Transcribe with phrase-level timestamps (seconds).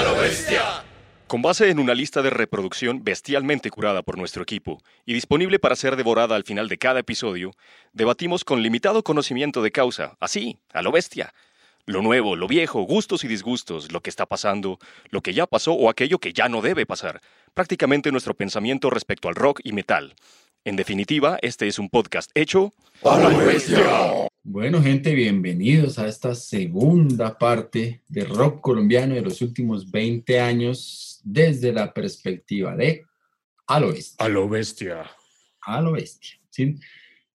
[0.00, 0.82] ¡A lo bestia!
[1.26, 5.76] Con base en una lista de reproducción bestialmente curada por nuestro equipo y disponible para
[5.76, 7.50] ser devorada al final de cada episodio,
[7.92, 11.34] debatimos con limitado conocimiento de causa, así, a lo bestia.
[11.84, 14.78] Lo nuevo, lo viejo, gustos y disgustos, lo que está pasando,
[15.10, 17.20] lo que ya pasó o aquello que ya no debe pasar.
[17.52, 20.14] Prácticamente nuestro pensamiento respecto al rock y metal.
[20.62, 24.28] En definitiva, este es un podcast hecho a la bestia.
[24.42, 31.22] Bueno, gente, bienvenidos a esta segunda parte de rock colombiano de los últimos 20 años
[31.24, 33.06] desde la perspectiva de
[33.68, 34.26] a lo bestia.
[34.26, 35.10] A lo bestia.
[35.62, 36.38] A lo bestia.
[36.50, 36.76] ¿sí?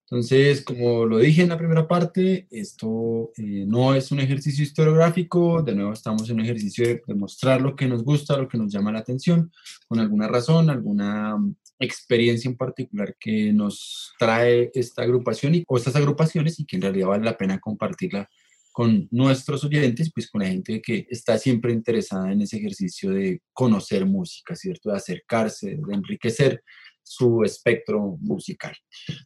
[0.04, 5.64] Entonces, como lo dije en la primera parte, esto eh, no es un ejercicio historiográfico,
[5.64, 8.60] de nuevo estamos en un ejercicio de, de mostrar lo que nos gusta, lo que
[8.60, 9.52] nos llama la atención,
[9.88, 11.36] con alguna razón, alguna
[11.80, 16.84] experiencia en particular que nos trae esta agrupación y, o estas agrupaciones y que en
[16.84, 18.30] realidad vale la pena compartirla
[18.72, 23.42] con nuestros oyentes, pues con la gente que está siempre interesada en ese ejercicio de
[23.54, 24.90] conocer música, ¿cierto?
[24.90, 26.62] De acercarse, de enriquecer
[27.02, 28.76] su espectro musical.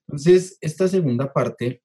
[0.08, 1.82] Entonces, esta segunda parte,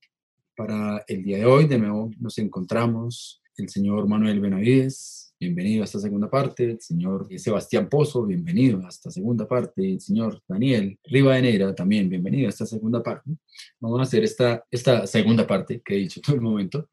[0.57, 5.85] para el día de hoy, de nuevo nos encontramos el señor Manuel Benavides, bienvenido a
[5.85, 10.99] esta segunda parte, el señor Sebastián Pozo, bienvenido a esta segunda parte, el señor Daniel
[11.05, 13.31] Rivadeneira, también bienvenido a esta segunda parte.
[13.79, 16.89] Vamos a hacer esta, esta segunda parte que he dicho todo el momento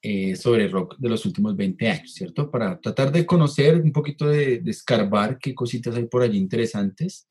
[0.00, 2.50] eh, sobre rock de los últimos 20 años, ¿cierto?
[2.50, 7.28] Para tratar de conocer un poquito, de, de escarbar qué cositas hay por allí interesantes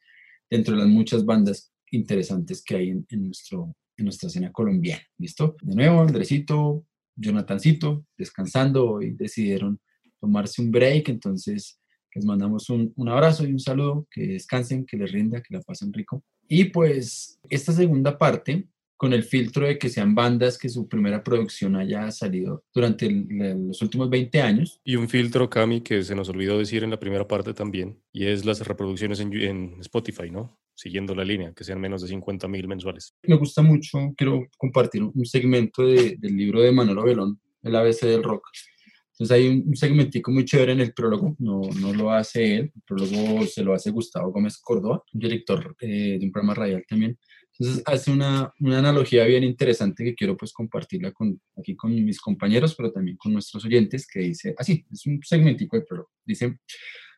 [0.47, 3.31] dentro de las muchas bandas interesantes que hay en, en
[4.05, 5.57] nuestra escena colombiana, ¿listo?
[5.63, 9.79] De nuevo, Andresito, Jonathancito, descansando, y decidieron
[10.19, 11.79] tomarse un break, entonces
[12.13, 15.61] les mandamos un, un, abrazo y un saludo, que descansen, que les rinda, que la
[15.61, 16.23] pasen rico.
[16.47, 18.67] Y pues esta segunda parte,
[18.99, 23.27] con el filtro de que sean bandas que su primera producción haya salido durante el,
[23.67, 24.81] los últimos 20 años.
[24.83, 28.25] Y un filtro, Cami, que se nos olvidó decir en la primera parte también, y
[28.25, 30.59] es las reproducciones en, en Spotify, ¿no?
[30.75, 33.15] Siguiendo la línea, que sean menos de 50 mil mensuales.
[33.23, 38.01] Me gusta mucho, quiero compartir un segmento de, del libro de Manolo Belón, El ABC
[38.01, 38.49] del Rock,
[39.19, 42.81] entonces hay un, segmentico muy chévere en el prólogo, no, no lo hace él, el
[42.87, 47.19] prólogo se lo hace Gustavo Gómez Córdoba, un director eh, de un programa radial también.
[47.51, 52.21] Entonces hace una, una, analogía bien interesante que quiero pues compartirla con, aquí con mis
[52.21, 56.11] compañeros, pero también con nuestros oyentes, que dice así, es un segmentico de prólogo.
[56.23, 56.57] Dice,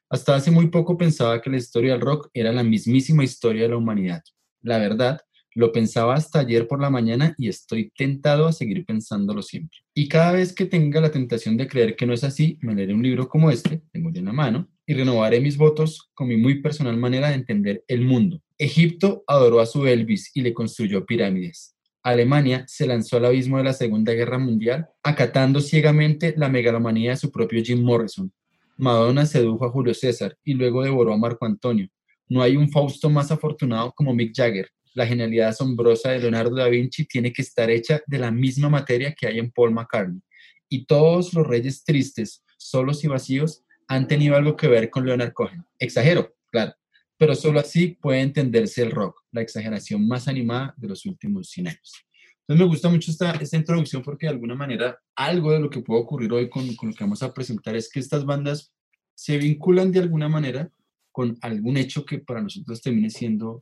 [0.09, 3.69] hasta hace muy poco pensaba que la historia del rock era la mismísima historia de
[3.69, 4.23] la humanidad.
[4.63, 5.21] La verdad
[5.53, 9.79] lo pensaba hasta ayer por la mañana y estoy tentado a seguir pensándolo siempre.
[9.93, 12.93] Y cada vez que tenga la tentación de creer que no es así, me leeré
[12.93, 16.37] un libro como este, tengo ya en la mano, y renovaré mis votos con mi
[16.37, 18.41] muy personal manera de entender el mundo.
[18.57, 21.75] Egipto adoró a su Elvis y le construyó pirámides.
[22.03, 27.17] Alemania se lanzó al abismo de la Segunda Guerra Mundial, acatando ciegamente la megalomanía de
[27.17, 28.31] su propio Jim Morrison.
[28.77, 31.87] Madonna sedujo a Julio César y luego devoró a Marco Antonio.
[32.27, 36.67] No hay un Fausto más afortunado como Mick Jagger, la genialidad asombrosa de Leonardo da
[36.67, 40.21] Vinci tiene que estar hecha de la misma materia que hay en Paul McCartney.
[40.69, 45.33] Y todos los reyes tristes, solos y vacíos, han tenido algo que ver con Leonard
[45.33, 45.65] Cohen.
[45.77, 46.73] Exagero, claro,
[47.17, 51.67] pero solo así puede entenderse el rock, la exageración más animada de los últimos 100
[51.67, 51.93] años.
[52.39, 55.81] Entonces me gusta mucho esta, esta introducción porque de alguna manera algo de lo que
[55.81, 58.73] puede ocurrir hoy con, con lo que vamos a presentar es que estas bandas
[59.13, 60.71] se vinculan de alguna manera
[61.11, 63.61] con algún hecho que para nosotros termine siendo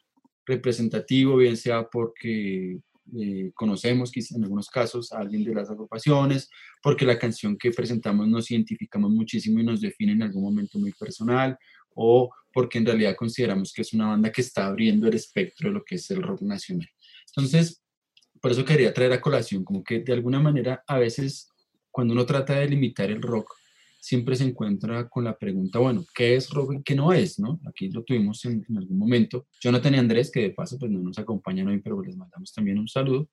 [0.50, 2.80] representativo, bien sea porque
[3.18, 6.50] eh, conocemos quizá en algunos casos a alguien de las agrupaciones,
[6.82, 10.92] porque la canción que presentamos nos identificamos muchísimo y nos define en algún momento muy
[10.94, 11.58] personal,
[11.96, 15.76] o porque en realidad consideramos que es una banda que está abriendo el espectro de
[15.76, 16.88] lo que es el rock nacional.
[17.28, 17.82] Entonces,
[18.42, 21.50] por eso quería traer a colación, como que de alguna manera a veces
[21.92, 23.54] cuando uno trata de limitar el rock,
[24.00, 27.40] siempre se encuentra con la pregunta, bueno, ¿qué es y qué no es?
[27.40, 27.60] ¿no?
[27.68, 29.48] Aquí lo tuvimos en, en, algún momento.
[29.62, 32.80] Jonathan y Andrés, que de paso pues no nos acompañan hoy, pero les mandamos también
[32.80, 33.30] un saludo.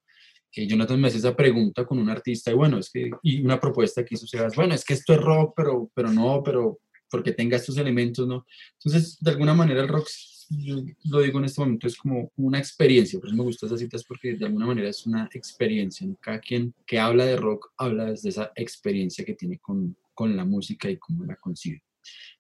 [0.53, 3.60] Eh, Jonathan me hace esa pregunta con un artista y bueno, es que, y una
[3.60, 6.80] propuesta que hizo Sebas, bueno, es que esto es rock, pero, pero no, pero
[7.10, 8.47] porque tenga estos elementos, ¿no?
[8.78, 10.09] Entonces, de alguna manera el rock,
[10.48, 13.80] yo lo digo en este momento, es como una experiencia, por eso me gustan esas
[13.80, 16.16] citas porque de alguna manera es una experiencia, ¿no?
[16.21, 20.47] Cada quien que habla de rock habla desde esa experiencia que tiene con, con la
[20.47, 21.84] música y cómo la concibe.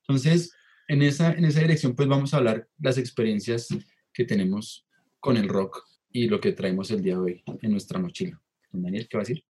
[0.00, 0.50] Entonces,
[0.88, 3.68] en esa, en esa dirección, pues vamos a hablar las experiencias
[4.12, 4.88] que tenemos
[5.20, 8.40] con el rock y lo que traemos el día de hoy en nuestra mochila.
[8.72, 9.44] Daniel, ¿qué va a decir?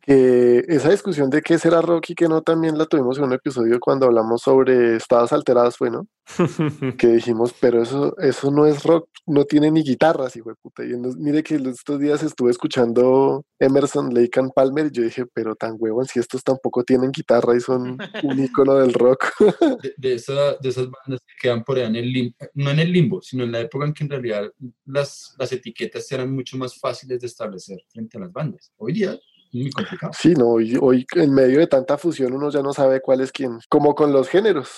[0.00, 3.32] Que esa discusión de qué será rock y qué no también la tuvimos en un
[3.32, 6.06] episodio cuando hablamos sobre estados alterados, fue, ¿no?
[6.98, 10.84] que dijimos, pero eso, eso no es rock, no tiene ni guitarras, hijo de puta.
[10.84, 15.54] Y mire que estos días estuve escuchando Emerson, Lake and Palmer y yo dije, pero
[15.54, 19.26] tan huevón, si estos tampoco tienen guitarra y son un icono del rock.
[19.96, 22.92] de, esa, de, esas bandas que quedan por allá en el limbo, no en el
[22.92, 24.50] limbo, sino en la época en que en realidad
[24.86, 28.72] las, las etiquetas eran mucho más fáciles de establecer frente a las bandas.
[28.76, 29.18] Hoy día
[29.52, 30.12] muy complicado.
[30.14, 33.32] Sí, no, hoy, hoy en medio de tanta fusión uno ya no sabe cuál es
[33.32, 34.70] quién, como con los géneros.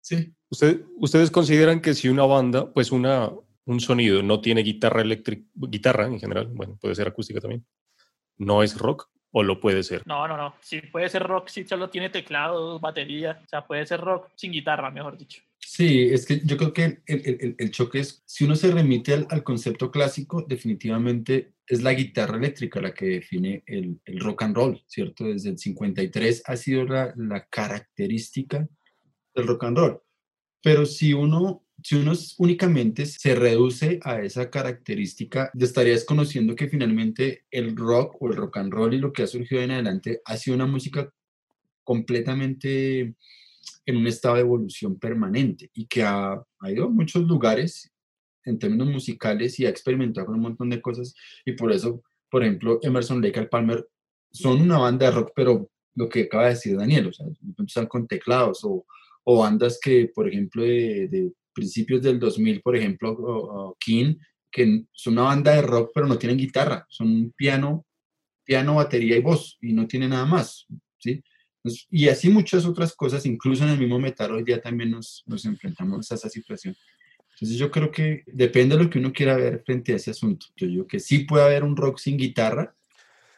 [0.00, 0.34] Sí.
[0.50, 3.30] ¿Ustedes consideran que si una banda, pues una,
[3.64, 7.66] un sonido no tiene guitarra eléctrica, guitarra en general, bueno, puede ser acústica también,
[8.36, 9.08] no es rock?
[9.36, 10.06] ¿O lo puede ser?
[10.06, 10.54] No, no, no.
[10.60, 13.40] Sí puede ser rock si solo tiene teclados, batería.
[13.44, 15.42] O sea, puede ser rock sin guitarra, mejor dicho.
[15.66, 19.14] Sí, es que yo creo que el, el, el choque es, si uno se remite
[19.14, 24.42] al, al, concepto clásico, definitivamente es la guitarra eléctrica la que define el, el rock
[24.42, 25.24] and roll, ¿cierto?
[25.24, 28.68] Desde el 53 ha sido la, la característica
[29.34, 30.00] del rock and roll.
[30.62, 37.44] Pero si uno si uno únicamente se reduce a esa característica, estarías conociendo que finalmente
[37.50, 40.36] el rock o el rock and roll y lo que ha surgido en adelante ha
[40.36, 41.12] sido una música
[41.82, 43.16] completamente
[43.86, 47.90] en un estado de evolución permanente y que ha, ha ido a muchos lugares
[48.44, 51.14] en términos musicales y ha experimentado con un montón de cosas
[51.44, 53.86] y por eso, por ejemplo, Emerson Lake y Palmer
[54.32, 57.26] son una banda de rock, pero lo que acaba de decir Daniel, o sea,
[57.66, 58.84] están con teclados o,
[59.24, 64.16] o bandas que, por ejemplo, de, de principios del 2000, por ejemplo, King,
[64.50, 67.86] que son una banda de rock, pero no tienen guitarra, son piano,
[68.44, 70.66] piano, batería y voz, y no tienen nada más.
[71.90, 75.44] Y así muchas otras cosas, incluso en el mismo metal, hoy día también nos, nos
[75.44, 76.76] enfrentamos a esa situación.
[77.32, 80.46] Entonces yo creo que depende de lo que uno quiera ver frente a ese asunto.
[80.56, 82.74] Yo digo que sí puede haber un rock sin guitarra,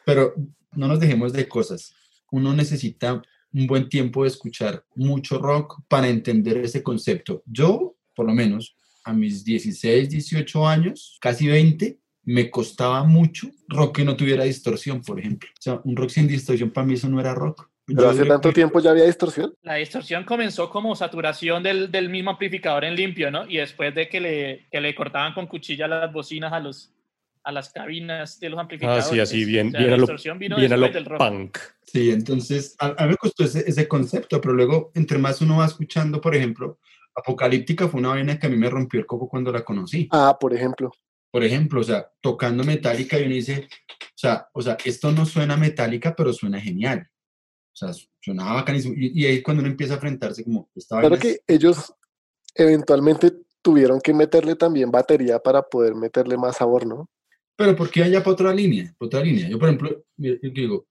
[0.05, 0.35] pero
[0.73, 1.93] no nos dejemos de cosas.
[2.31, 3.21] Uno necesita
[3.53, 7.41] un buen tiempo de escuchar mucho rock para entender ese concepto.
[7.45, 13.97] Yo por lo menos a mis 16, 18 años, casi 20, me costaba mucho rock
[13.97, 15.47] que no tuviera distorsión, por ejemplo.
[15.53, 17.69] O sea, un rock sin distorsión para mí eso no era rock.
[17.87, 19.53] ¿Pero hace tanto tiempo ya había distorsión?
[19.63, 23.47] La distorsión comenzó como saturación del, del, mismo amplificador en limpio, ¿no?
[23.47, 26.93] Y después de que le, que le cortaban con cuchilla las bocinas a los
[27.43, 29.05] a las cabinas de los amplificadores.
[29.05, 30.05] Ah, sí, así, bien, bien, a lo,
[30.57, 31.57] bien a lo punk.
[31.81, 35.59] Sí, entonces, a, a, mí me costó ese, ese concepto, pero luego, entre más uno
[35.59, 36.77] va escuchando, por ejemplo,
[37.17, 40.07] Apocalíptica fue una vaina que a mí me rompió el coco cuando la conocí.
[40.11, 40.91] Ah, por ejemplo.
[41.31, 45.25] Por ejemplo, o sea, tocando metálica y uno dice, o sea, o sea, esto no
[45.25, 47.07] suena metálica, pero suena genial.
[47.79, 48.95] O sea, suena bacanísimo.
[48.97, 50.69] Y, y ahí cuando uno empieza a enfrentarse como...
[50.75, 51.93] Esta claro que ellos
[52.55, 53.31] eventualmente
[53.61, 57.09] tuvieron que meterle también batería para poder meterle más sabor, ¿no?
[57.55, 58.95] Pero ¿por qué allá para otra línea?
[58.97, 59.47] Para otra línea.
[59.47, 60.87] Yo, por ejemplo, yo digo,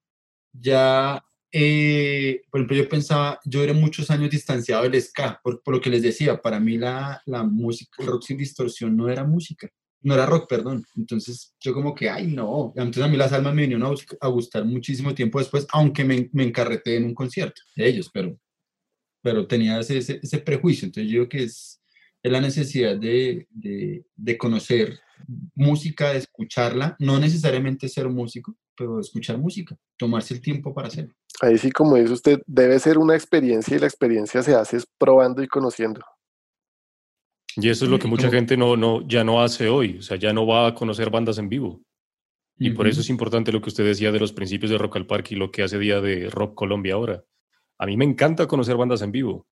[0.53, 1.23] ya
[1.59, 5.81] eh, por ejemplo, yo pensaba, yo era muchos años distanciado del ska, por, por lo
[5.81, 9.69] que les decía, para mí la, la, música, el rock sin distorsión no era música,
[10.03, 10.85] no era rock, perdón.
[10.97, 12.73] Entonces yo como que, ay, no.
[12.77, 16.45] Entonces a mí las almas me vinieron a, gustar muchísimo tiempo después, aunque me, me,
[16.45, 18.39] encarreté en un concierto de ellos, pero,
[19.23, 20.87] pero tenía ese, ese, ese prejuicio.
[20.87, 21.81] Entonces yo creo que es,
[22.23, 24.99] es la necesidad de, de, de conocer
[25.55, 31.15] música, de escucharla, no necesariamente ser músico, pero escuchar música, tomarse el tiempo para hacerlo.
[31.41, 35.43] Ahí sí, como dice usted, debe ser una experiencia y la experiencia se hace probando
[35.43, 36.01] y conociendo.
[37.57, 40.19] Y eso es lo que mucha gente no, no, ya no hace hoy, o sea,
[40.19, 41.83] ya no va a conocer bandas en vivo.
[42.59, 45.07] Y por eso es importante lo que usted decía de los principios de Rock al
[45.07, 47.25] Parque y lo que hace día de Rock Colombia ahora.
[47.79, 49.47] A mí me encanta conocer bandas en vivo.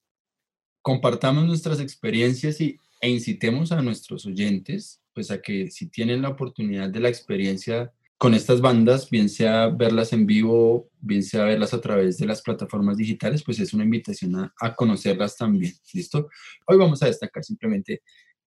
[0.81, 6.31] Compartamos nuestras experiencias y, e incitemos a nuestros oyentes, pues a que si tienen la
[6.31, 7.93] oportunidad de la experiencia
[8.25, 12.41] con estas bandas, bien sea verlas en vivo, bien sea verlas a través de las
[12.41, 15.75] plataformas digitales, pues es una invitación a, a conocerlas también.
[15.93, 16.31] ¿Listo?
[16.67, 18.01] Hoy vamos a destacar simplemente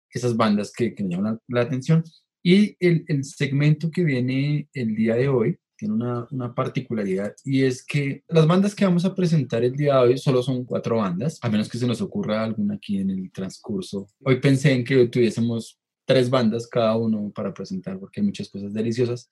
[0.10, 2.06] esas bandas que, que me llaman la, atención.
[2.42, 7.64] Y el, el, segmento que viene el día de hoy tiene una, una, particularidad y
[7.64, 11.00] es que las bandas que vamos a presentar el día de hoy solo son cuatro
[11.00, 14.08] bandas, a menos que se nos ocurra alguna aquí en el transcurso.
[14.24, 18.72] Hoy pensé en que tuviésemos tres bandas cada uno para presentar porque hay muchas cosas
[18.74, 19.30] deliciosas.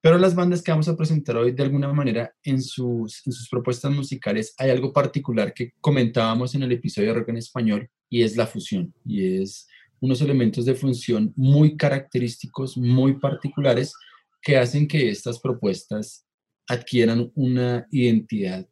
[0.00, 3.48] Pero las bandas que vamos a presentar hoy, de alguna manera, en sus, en sus
[3.48, 8.22] propuestas musicales, hay algo particular que comentábamos en el episodio de Rock en Español y
[8.22, 8.94] es la fusión.
[9.04, 9.66] Y es
[10.00, 13.94] unos elementos de función muy característicos, muy particulares,
[14.42, 16.24] que hacen que estas propuestas
[16.68, 18.66] adquieran una identidad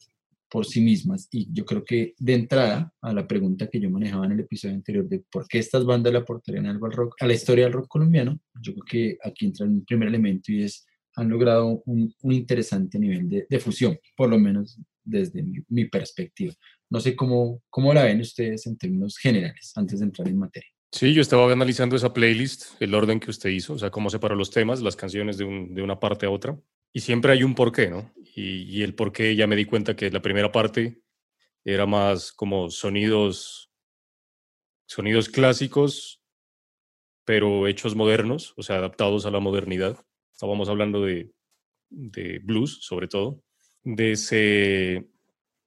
[0.50, 1.26] por sí mismas.
[1.33, 4.76] Y yo creo que de entrada a la pregunta que yo manejaba en el episodio
[4.76, 7.73] anterior de por qué estas bandas le aportarían algo al rock, a la historia del
[7.73, 12.14] rock colombiano, yo creo que aquí entra un primer elemento y es han logrado un,
[12.23, 16.52] un interesante nivel de, de, fusión, por lo menos desde mi, mi, perspectiva.
[16.90, 20.71] No sé cómo, cómo la ven ustedes en términos generales, antes de entrar en materia.
[20.90, 24.37] Sí, yo estaba analizando esa playlist, el orden que usted hizo, o sea, cómo separó
[24.37, 26.59] los temas, las canciones de, un, de una parte a otra.
[26.92, 28.12] Y siempre hay un porqué, ¿no?
[28.37, 31.02] Y, y el porqué ya me di cuenta que la primera parte
[31.64, 33.73] era más como sonidos,
[34.87, 36.23] sonidos clásicos,
[37.25, 39.99] pero hechos modernos, o sea, adaptados a la modernidad.
[40.35, 41.31] Estábamos hablando de,
[41.91, 43.41] de blues, sobre todo,
[43.85, 45.09] de ese,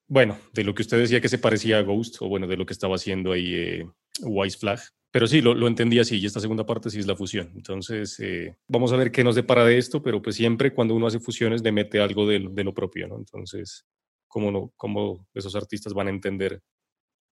[0.07, 2.65] bueno, de lo que usted decía que se parecía a Ghost, o bueno, de lo
[2.65, 3.85] que estaba haciendo ahí eh,
[4.21, 4.79] Wise Flag.
[5.09, 7.51] Pero sí, lo, lo, entendí así, y esta segunda parte sí es la fusión.
[7.55, 11.07] Entonces, eh, vamos a ver qué nos depara de esto, pero pues siempre cuando uno
[11.07, 13.17] hace fusiones le mete algo de, de lo propio, ¿no?
[13.17, 13.85] Entonces,
[14.27, 16.61] ¿cómo, no, ¿cómo esos artistas van a entender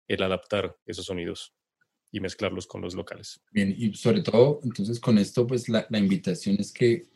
[0.06, 1.52] el adaptar esos sonidos?
[2.14, 3.40] y mezclarlos con los locales.
[3.50, 7.08] Bien, y sobre todo, entonces con esto, pues la, la invitación es que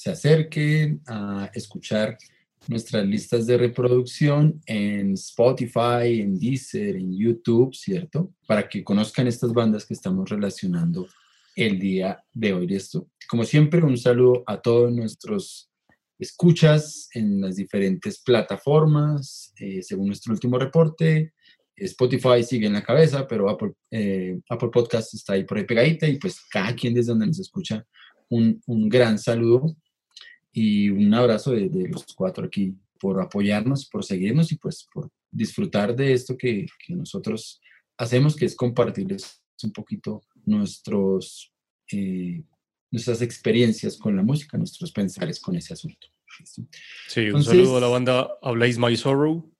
[0.00, 2.16] se acerquen a escuchar
[2.68, 8.32] nuestras listas de reproducción en Spotify, en Deezer, en YouTube, ¿cierto?
[8.46, 11.06] Para que conozcan estas bandas que estamos relacionando
[11.54, 12.74] el día de hoy.
[12.74, 15.70] Esto, como siempre, un saludo a todos nuestros
[16.18, 19.52] escuchas en las diferentes plataformas.
[19.60, 21.34] Eh, según nuestro último reporte,
[21.76, 26.08] Spotify sigue en la cabeza, pero Apple, eh, Apple Podcast está ahí por ahí pegadita
[26.08, 27.84] y pues cada quien desde donde nos escucha,
[28.30, 29.76] un, un gran saludo
[30.52, 35.10] y un abrazo de, de, los cuatro aquí por apoyarnos, por seguirnos y pues por
[35.30, 37.60] disfrutar de esto que, que nosotros
[37.96, 41.52] hacemos, que es compartirles un poquito nuestros,
[41.92, 42.42] eh,
[42.90, 46.08] nuestras experiencias con la música, nuestros pensares con ese asunto.
[46.44, 49.52] Sí, un Entonces, saludo a la banda Ablaze My Sorrow,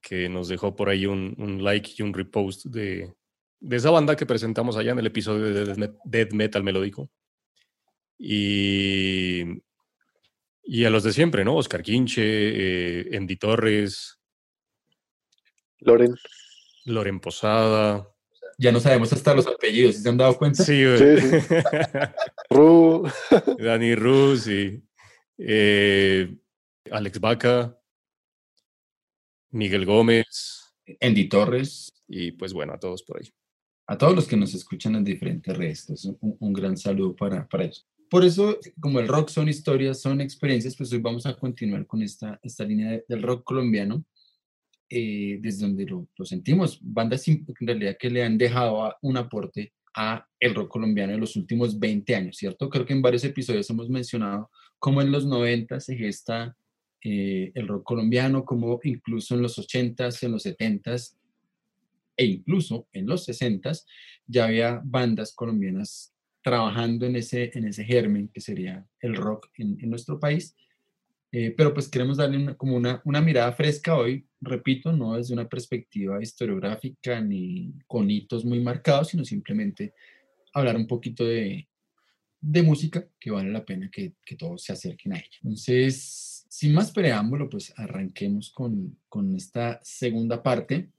[0.00, 3.14] que nos dejó por ahí un, un like y un repost de,
[3.60, 7.10] de, esa banda que presentamos allá en el episodio de Death Metal Melódico.
[8.18, 9.44] Y,
[10.70, 11.56] y a los de siempre, ¿no?
[11.56, 14.18] Oscar Quinche, eh, Andy Torres,
[15.80, 16.14] Loren.
[16.84, 18.06] Loren Posada.
[18.58, 20.62] Ya no sabemos hasta los apellidos, ¿se han dado cuenta?
[20.62, 21.54] Sí, Sí, sí.
[22.50, 23.08] Ru.
[23.58, 24.82] Dani Ruz y
[25.38, 26.36] eh,
[26.90, 27.80] Alex Vaca.
[29.50, 30.74] Miguel Gómez.
[31.00, 31.92] Andy Torres.
[32.08, 33.32] Y pues bueno, a todos por ahí.
[33.86, 37.48] A todos los que nos escuchan en diferentes redes, es un, un, gran saludo para,
[37.48, 37.88] para ellos.
[38.10, 42.02] Por eso, como el rock son historias, son experiencias, pues hoy vamos a continuar con
[42.02, 44.04] esta, esta línea de, del rock colombiano,
[44.88, 46.78] eh, desde donde lo, lo, sentimos.
[46.80, 51.36] Bandas en realidad que le han dejado un aporte a el rock colombiano en los
[51.36, 52.70] últimos 20 años, ¿cierto?
[52.70, 56.56] Creo que en varios episodios hemos mencionado cómo en los 90 se gesta
[57.02, 61.14] eh, el rock colombiano, como incluso en los 80s, en los 70s
[62.16, 63.84] e incluso en los 60s
[64.26, 69.78] ya había bandas colombianas trabajando en ese, en ese germen que sería el rock en,
[69.80, 70.56] en nuestro país.
[71.30, 75.34] Eh, pero pues queremos darle una, como una, una, mirada fresca hoy, repito, no desde
[75.34, 79.92] una perspectiva historiográfica ni con hitos muy marcados, sino simplemente
[80.54, 81.68] hablar un poquito de,
[82.40, 85.36] de música que vale la pena que, que todos se acerquen a ella.
[85.42, 90.90] Entonces, sin más preámbulo, pues arranquemos con, con esta segunda parte.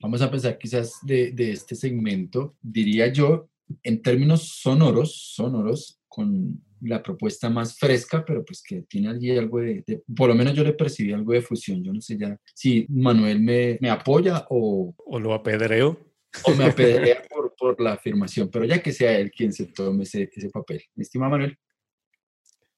[0.00, 3.50] Vamos a empezar quizás de, de, este segmento, diría yo,
[3.82, 9.60] en términos sonoros, sonoros, con la propuesta más fresca, pero pues que tiene allí algo
[9.60, 11.82] de, de, por lo menos yo le percibí algo de fusión.
[11.82, 14.94] Yo no sé ya si Manuel me, me apoya o...
[14.96, 15.98] O lo apedreo.
[16.44, 20.04] O me apedrea por, por la afirmación, pero ya que sea él quien se tome
[20.04, 20.82] ese, ese papel.
[20.94, 21.56] ¿Me estima Manuel?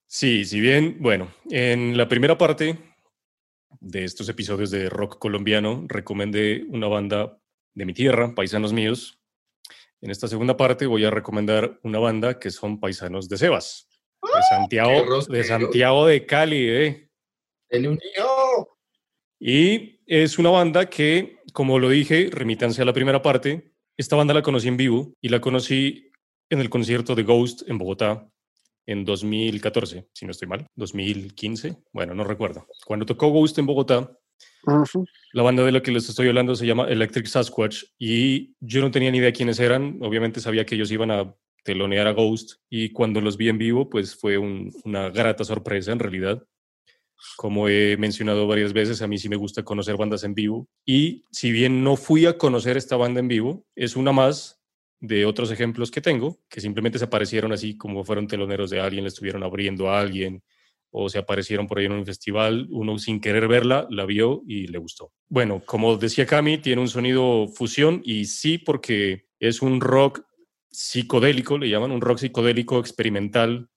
[0.07, 2.79] Sí, si bien, bueno, en la primera parte
[3.81, 7.39] de estos episodios de rock colombiano recomendé una banda
[7.75, 9.20] de mi tierra, Paisanos Míos.
[10.03, 13.89] En esta segunda parte voy a recomendar una banda que son Paisanos de Sebas,
[14.23, 16.69] de Santiago, de, Santiago de Cali.
[16.69, 17.11] ¿eh?
[17.69, 18.79] El unido.
[19.39, 23.73] Y es una banda que, como lo dije, remítanse a la primera parte.
[23.97, 26.11] Esta banda la conocí en vivo y la conocí
[26.49, 28.27] en el concierto de Ghost en Bogotá
[28.87, 32.67] en 2014, si no estoy mal, 2015, bueno, no recuerdo.
[32.85, 34.19] Cuando tocó Ghost en Bogotá,
[35.33, 38.91] la banda de la que les estoy hablando se llama Electric Sasquatch y yo no
[38.91, 42.91] tenía ni idea quiénes eran, obviamente sabía que ellos iban a telonear a Ghost y
[42.91, 46.43] cuando los vi en vivo, pues fue un, una grata sorpresa en realidad.
[47.37, 51.25] Como he mencionado varias veces, a mí sí me gusta conocer bandas en vivo y
[51.31, 54.61] si bien no fui a conocer esta banda en vivo, es una más
[55.01, 59.05] de otros ejemplos que tengo, que simplemente se aparecieron así como fueron teloneros de alguien,
[59.05, 60.43] le estuvieron abriendo a alguien
[60.91, 64.67] o se aparecieron por ahí en un festival, uno sin querer verla, la vio y
[64.67, 65.13] le gustó.
[65.29, 70.23] Bueno, como decía Cami, tiene un sonido fusión y sí porque es un rock
[70.71, 73.69] psicodélico, le llaman un rock psicodélico experimental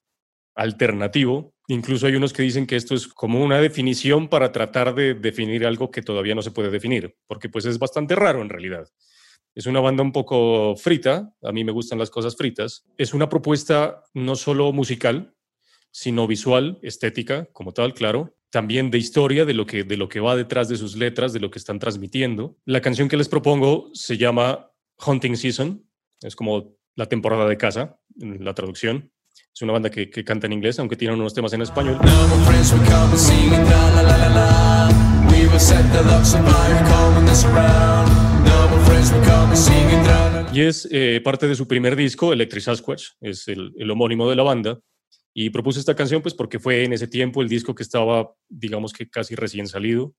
[0.55, 5.13] alternativo, Incluso hay unos que dicen que esto es como una definición para tratar de
[5.13, 8.89] definir algo que todavía no se puede definir, porque pues es bastante raro en realidad.
[9.55, 12.85] Es una banda un poco frita, a mí me gustan las cosas fritas.
[12.97, 15.35] Es una propuesta no solo musical,
[15.93, 20.19] sino visual, estética, como tal, claro, también de historia, de lo, que, de lo que
[20.19, 22.57] va detrás de sus letras, de lo que están transmitiendo.
[22.65, 24.71] La canción que les propongo se llama
[25.05, 25.87] Hunting Season,
[26.21, 29.11] es como la temporada de casa, en la traducción.
[29.53, 31.99] Es una banda que, que canta en inglés, aunque tiene unos temas en español.
[40.53, 44.35] Y es eh, parte de su primer disco, Electric Sasquatch, es el, el, homónimo de
[44.35, 44.79] la banda.
[45.33, 48.93] Y propuse esta canción pues porque fue en ese tiempo el disco que estaba, digamos
[48.93, 50.13] que casi recién salido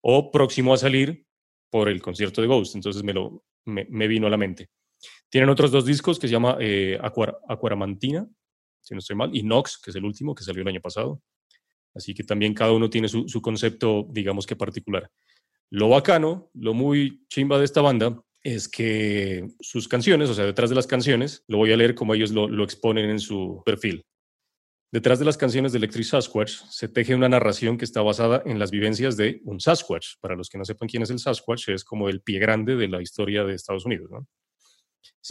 [0.00, 1.26] o próximo a salir
[1.70, 2.76] por el concierto de Ghost.
[2.76, 4.68] Entonces me, lo, me, vino a la mente.
[5.28, 6.98] Tienen otros dos discos que se llama eh,
[7.48, 8.28] Aquaramantina,
[8.80, 11.22] si no estoy mal, y Nox, que es el último, que salió el año pasado.
[11.94, 15.10] Así que también cada uno tiene su, su concepto, digamos que particular.
[15.70, 20.70] Lo bacano, lo muy chimba de esta banda es que sus canciones, o sea, detrás
[20.70, 24.04] de las canciones, lo voy a leer como ellos lo, lo exponen en su perfil.
[24.92, 28.58] Detrás de las canciones de Electric Sasquatch se teje una narración que está basada en
[28.58, 30.16] las vivencias de un Sasquatch.
[30.20, 32.88] Para los que no sepan quién es el Sasquatch, es como el pie grande de
[32.88, 34.10] la historia de Estados Unidos.
[34.10, 34.26] ¿no?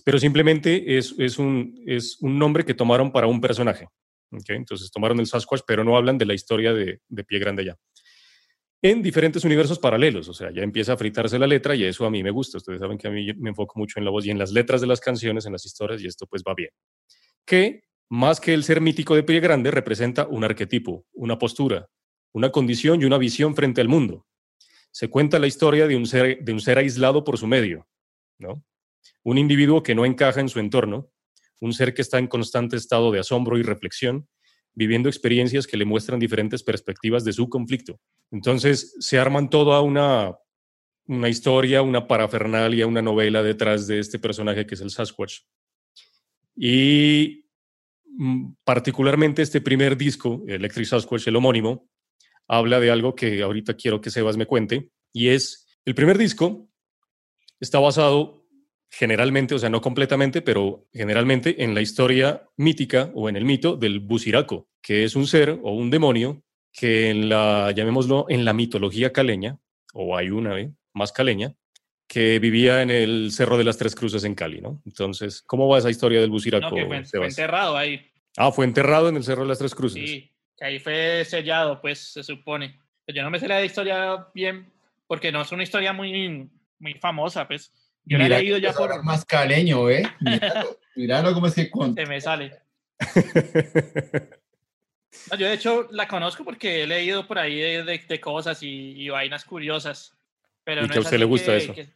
[0.05, 3.89] Pero simplemente es, es, un, es un nombre que tomaron para un personaje.
[4.31, 4.55] ¿okay?
[4.55, 7.75] Entonces tomaron el Sasquatch, pero no hablan de la historia de, de pie grande allá.
[8.81, 12.09] En diferentes universos paralelos, o sea, ya empieza a fritarse la letra y eso a
[12.09, 12.59] mí me gusta.
[12.59, 14.79] Ustedes saben que a mí me enfoco mucho en la voz y en las letras
[14.79, 16.69] de las canciones, en las historias, y esto pues va bien.
[17.45, 21.87] Que más que el ser mítico de pie grande, representa un arquetipo, una postura,
[22.33, 24.25] una condición y una visión frente al mundo.
[24.91, 27.87] Se cuenta la historia de un ser, aislado por su medio,
[28.39, 28.63] ¿no?
[29.23, 31.11] Un individuo que no encaja en su entorno,
[31.59, 34.27] un ser que está en constante estado de asombro y reflexión,
[34.73, 37.99] viviendo experiencias que le muestran diferentes perspectivas de su conflicto.
[38.31, 40.35] Entonces se arman toda una,
[41.05, 45.41] una historia, una parafernalia, una novela detrás de este personaje que es el Sasquatch.
[46.55, 47.48] Y
[48.63, 51.89] particularmente este primer disco, Electric Sasquatch, el homónimo,
[52.47, 56.69] habla de algo que ahorita quiero que Sebas me cuente, y es, el primer disco
[57.59, 58.39] está basado
[58.89, 63.75] generalmente, o sea, no completamente, pero generalmente en la historia mítica o en el mito
[63.75, 68.53] del Busiraco, que es un ser o un demonio que en la, llamémoslo, en la
[68.53, 69.59] mitología caleña,
[69.93, 70.71] o hay una ¿eh?
[70.93, 71.55] más caleña,
[72.09, 74.81] que vivía en el Cerro de las Tres Cruces en Cali, ¿no?
[74.83, 76.71] Entonces, ¿cómo va esa historia del Buciraco?
[76.71, 78.01] No, que fue, fue, enterrado ahí.
[78.35, 80.09] Ah, fue enterrado en el Cerro de las Tres Cruces.
[80.09, 82.79] Sí, que ahí fue sellado, pues se supone.
[83.07, 84.71] Yo no me sé la historia bien,
[85.05, 87.71] porque no es una historia muy, muy famosa, pues.
[88.05, 89.03] Yo Mira, la he leído ya por...
[89.03, 90.01] Más caleño, ¿eh?
[90.19, 92.01] Míralo, míralo cómo es que cuenta.
[92.01, 92.57] Se me sale.
[95.31, 98.61] No, yo de hecho la conozco porque he leído por ahí de, de, de cosas
[98.61, 100.15] y, y, vainas curiosas.
[100.63, 101.73] Pero ¿Y no que a usted le gusta que, eso?
[101.73, 101.87] Que,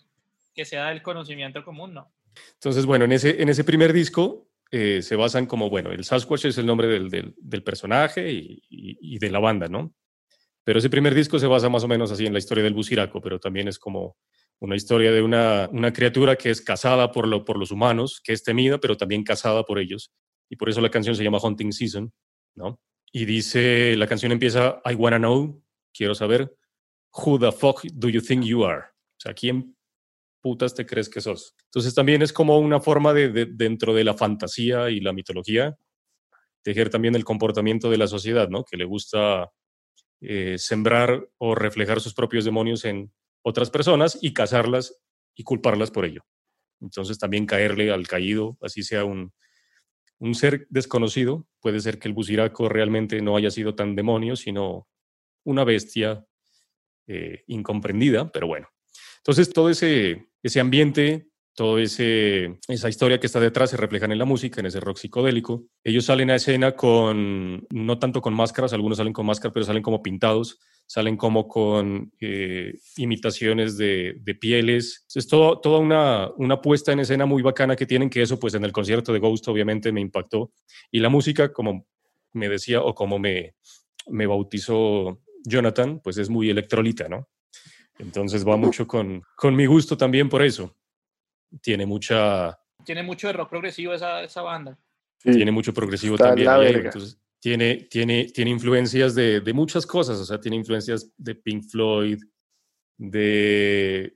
[0.54, 2.13] que sea del conocimiento común, ¿no?
[2.54, 6.46] Entonces, bueno, en ese, en ese primer disco eh, se basan como, bueno, el Sasquatch
[6.46, 9.94] es el nombre del, del, personaje y, y, y, de la banda, ¿no?
[10.63, 13.22] Pero ese primer disco se basa más o menos así en la historia del Buciraco,
[13.22, 14.18] pero también es como
[14.60, 18.34] una historia de una, una criatura que es cazada por, lo, por los humanos, que
[18.34, 20.12] es temida, pero también cazada por ellos.
[20.50, 22.13] Y por eso la canción se llama Hunting Season,
[22.56, 22.80] ¿no?
[23.12, 25.62] Y dice, la canción empieza, I wanna know,
[25.94, 26.56] quiero saber,
[27.13, 28.84] who the fuck do you think you are?
[28.84, 29.76] O sea, ¿quién
[30.44, 31.56] putas te crees que sos?
[31.66, 35.76] Entonces también es como una forma de, de dentro de la fantasía y la mitología,
[36.62, 38.64] tejer también el comportamiento de la sociedad, ¿no?
[38.64, 39.50] Que le gusta
[40.22, 45.02] eh, sembrar o reflejar sus propios demonios en otras personas y cazarlas
[45.36, 46.22] y culparlas por ello.
[46.80, 49.34] Entonces también caerle al caído, así sea un,
[50.20, 54.88] un ser desconocido, puede ser que el buciraco realmente no haya sido tan demonio, sino
[55.44, 56.26] una bestia
[57.08, 58.70] eh, incomprendida, pero bueno.
[59.18, 64.26] Entonces todo ese, ese ambiente, toda esa historia que está detrás se refleja en la
[64.26, 65.66] música, en ese rock psicodélico.
[65.84, 69.84] Ellos salen a escena con, no tanto con máscaras, algunos salen con máscaras, pero salen
[69.84, 75.06] como pintados, salen como con eh, imitaciones de, de, pieles.
[75.14, 78.54] Es todo, toda una, una puesta en escena muy bacana que tienen, que eso pues
[78.56, 80.52] en el concierto de Ghost obviamente me impactó.
[80.92, 81.88] Y la música, como
[82.34, 83.56] me decía o como me,
[84.08, 87.30] me bautizó Jonathan, pues es muy electrolita, ¿no?
[88.00, 90.76] Entonces va mucho con, con mi gusto también por eso.
[91.62, 92.58] Tiene mucha...
[92.84, 94.78] Tiene mucho de rock progresivo esa, esa banda.
[95.20, 95.32] Sí.
[95.32, 96.48] Tiene mucho progresivo Está también.
[96.48, 96.86] la y verga.
[96.86, 101.66] entonces, tiene, tiene, tiene influencias de, de, muchas cosas, o sea, tiene influencias de Pink
[101.70, 102.22] Floyd,
[102.98, 104.16] de,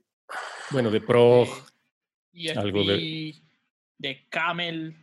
[0.71, 1.47] bueno, de Prog,
[2.33, 3.35] y algo de,
[3.97, 4.95] de Camel.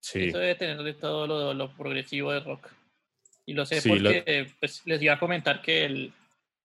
[0.00, 0.24] Sí.
[0.24, 2.68] Eso debe tener de todo lo, lo progresivo de rock.
[3.46, 6.12] Y lo sé porque pues, les iba a comentar que el,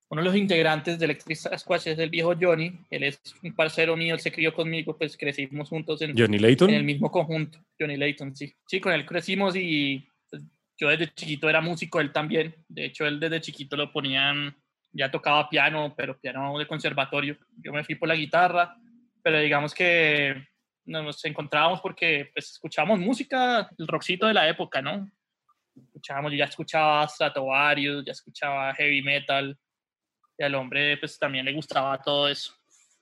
[0.09, 2.79] uno de los integrantes de Electric Squash es el viejo Johnny.
[2.89, 6.69] Él es un parcero mío, él se crió conmigo, pues crecimos juntos en, Johnny Layton.
[6.69, 7.59] en el mismo conjunto.
[7.77, 8.53] Johnny Layton, sí.
[8.67, 10.43] Sí, con él crecimos y pues,
[10.77, 12.55] yo desde chiquito era músico, él también.
[12.69, 14.55] De hecho, él desde chiquito lo ponían,
[14.93, 17.37] ya tocaba piano, pero piano de conservatorio.
[17.57, 18.77] Yo me fui por la guitarra,
[19.21, 20.41] pero digamos que
[20.85, 25.11] nos encontrábamos porque pues, escuchábamos música, el rockcito de la época, ¿no?
[25.75, 29.57] Escuchábamos, yo ya escuchaba Stratovarius, ya escuchaba heavy metal,
[30.37, 32.53] y al hombre pues también le gustaba todo eso.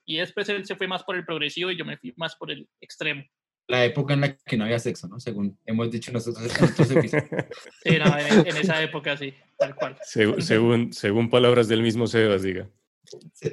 [0.04, 2.50] Y después él se fue más por el progresivo y yo me fui más por
[2.50, 3.24] el extremo.
[3.68, 5.18] La época en la que no había sexo, ¿no?
[5.18, 7.08] Según hemos dicho nosotros en.
[7.08, 9.98] Sí, no, en, en, esa época sí, tal cual.
[10.02, 12.70] Según, según, según palabras del mismo Sebas, diga.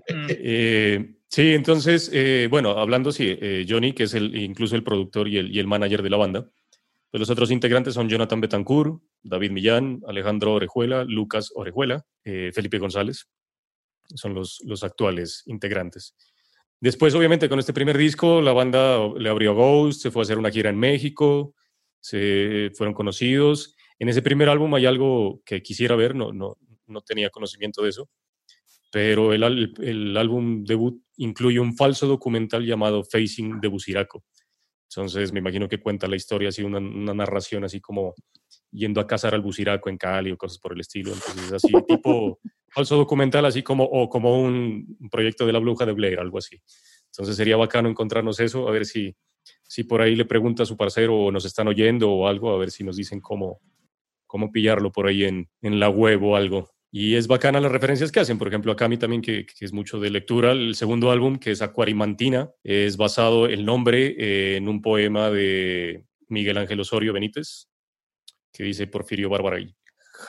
[0.10, 0.28] Mm.
[0.30, 5.28] Eh, sí, entonces, eh, bueno, hablando, sí, eh, Johnny, que es el, incluso el productor
[5.28, 6.50] y el, y el manager de la banda.
[7.12, 13.30] Pues los otros integrantes son Jonathan Betancourt, David Millán, Alejandro Orejuela, Lucas Orejuela, Felipe González.
[14.16, 16.16] Son los, los actuales integrantes.
[16.84, 20.38] Después, obviamente, con este primer disco, la banda le abrió Ghost, se fue a hacer
[20.38, 21.56] una gira en México,
[22.02, 23.76] se fueron conocidos.
[24.00, 27.90] En ese primer álbum hay algo que quisiera ver, no, no, no tenía conocimiento de
[27.90, 28.10] eso,
[28.92, 34.26] pero el, el, álbum debut incluye un falso documental llamado Facing de Busiraco.
[34.90, 38.14] Entonces me imagino que cuenta la historia, así una, una, narración así como
[38.72, 41.14] yendo a cazar al Busiraco en Cali o cosas por el estilo.
[41.14, 42.40] Entonces así tipo
[42.74, 46.62] falso documental, así como, o como un proyecto de la bruja de Blair, algo así.
[47.08, 49.16] Entonces sería bacano encontrarnos eso, a ver si,
[49.64, 52.58] si por ahí le pregunta a su parcero o nos están oyendo o algo, a
[52.58, 53.62] ver si nos dicen cómo,
[54.26, 56.72] cómo pillarlo por ahí en, en la web o algo.
[56.92, 58.38] Y es bacana las referencias que hacen.
[58.38, 61.52] Por ejemplo, a mí también, que, que, es mucho de lectura, el segundo álbum, que
[61.52, 67.68] es Acuarimantina, es basado el nombre eh, en un poema de Miguel Ángel Osorio Benítez,
[68.52, 69.76] que dice Porfirio Bárbara y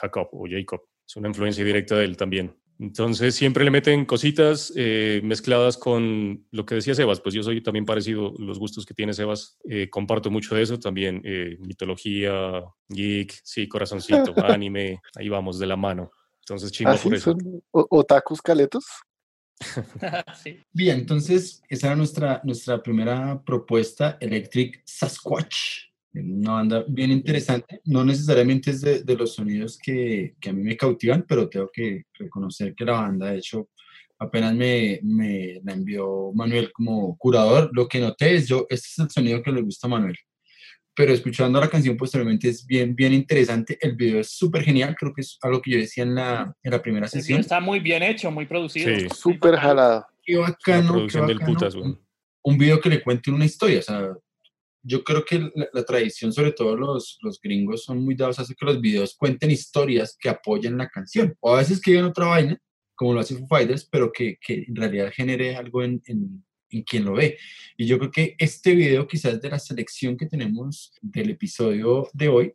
[0.01, 0.81] Jacob o Jacob.
[1.07, 2.55] Es una influencia directa de él también.
[2.77, 7.63] Entonces siempre le meten cositas eh, mezcladas con lo que decía Sebas, pues yo soy
[7.63, 12.63] también parecido, los gustos que tiene Sebas, eh, comparto mucho de eso, también eh, mitología,
[12.89, 16.11] geek, sí, corazoncito, anime, ahí vamos de la mano.
[16.41, 17.03] Entonces, chimba ¿Ah, sí?
[17.07, 17.31] por eso.
[17.31, 18.85] ¿Son otakus caletos?
[20.43, 20.59] sí.
[20.73, 25.84] Bien, entonces esa era nuestra, nuestra primera propuesta, Electric Sasquatch.
[26.21, 30.63] Una banda bien interesante, no necesariamente es de, de los sonidos que, que, a mí
[30.63, 33.69] me cautivan, pero tengo que reconocer que la banda, de hecho,
[34.17, 38.99] apenas me, me la envió Manuel como curador, lo que noté es yo, este es
[38.99, 40.17] el sonido que le gusta a Manuel
[40.95, 43.77] pero escuchando la canción posteriormente es bien, bien interesante.
[43.81, 46.71] El video es súper genial, creo que es algo que yo decía en la, en
[46.71, 47.41] la primera sesión.
[47.41, 48.97] Está muy bien hecho, muy producido.
[48.97, 49.07] Sí.
[49.13, 50.07] Súper jalado.
[50.23, 51.45] Qué bacano, qué bacano.
[51.45, 51.99] Putas, un,
[52.41, 54.13] un, video que le cuente una historia, o sea,
[54.85, 58.43] yo creo que la, la, tradición, sobre todo los, los gringos, son muy dados a
[58.43, 62.05] hacer que los videos cuenten historias que apoyen la canción, o a veces que digan
[62.05, 62.61] otra vaina,
[62.95, 66.83] como lo hace Foo Fighters, pero que, que en realidad genere algo en, en en
[66.83, 67.37] quien lo ve.
[67.77, 72.27] Y yo creo que este video quizás de la selección que tenemos del episodio de
[72.27, 72.53] hoy,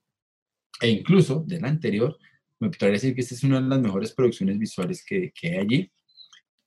[0.81, 2.16] e incluso del anterior,
[2.59, 5.57] me podría decir que esta es una de las mejores producciones visuales que, que hay
[5.59, 5.93] allí.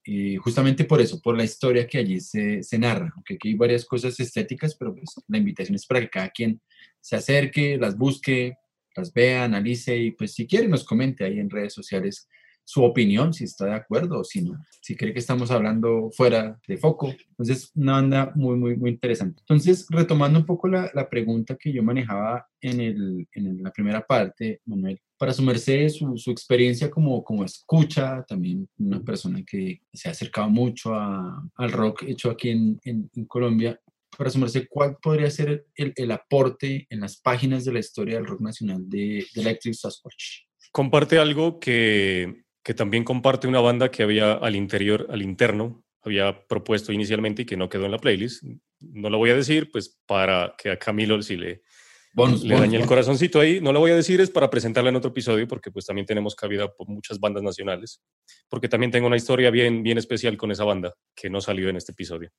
[0.06, 3.56] Y justamente por eso, por la historia que allí se, se narra, aunque aquí hay
[3.56, 6.62] varias cosas estéticas, pero pues la invitación es para que cada quien
[7.00, 8.58] se acerque, las busque,
[8.96, 12.28] las vea, analice y pues si quiere nos comente ahí en redes sociales
[12.66, 16.60] su opinión, si está de acuerdo o si no, si cree que estamos hablando fuera
[16.68, 17.14] de foco.
[17.30, 19.42] Entonces, una banda muy, muy, muy interesante.
[19.42, 24.02] Entonces, retomando un poco la, la pregunta que yo manejaba en, el, en la primera
[24.02, 29.80] parte, Manuel, para su merced, su, su, experiencia como, como escucha, también una persona que
[29.94, 33.80] se ha acercado mucho a, al rock hecho aquí en, en, Colombia,
[34.18, 38.16] para su merced, ¿cuál podría ser el, el, aporte en las páginas de la historia
[38.16, 40.42] del rock nacional de, de Electric Sasquatch?
[40.72, 46.46] Comparte algo que que también comparte una banda que había al interior, al interno, había
[46.48, 48.44] propuesto inicialmente y que no quedó en la playlist.
[48.80, 51.62] No lo voy a decir, pues para que a Camilo si le,
[52.14, 53.62] bonus, le bonus, dañe el corazoncito ahí.
[53.62, 56.36] No lo voy a decir, es para presentarla en otro episodio, porque pues también tenemos
[56.36, 58.02] cabida por muchas bandas nacionales,
[58.50, 61.78] porque también tengo una historia bien, bien especial con esa banda que no salió en
[61.78, 62.32] este episodio.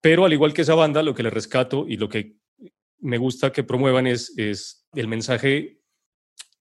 [0.00, 2.36] Pero al igual que esa banda, lo que le rescato y lo que
[3.00, 5.80] me gusta que promuevan es, es el mensaje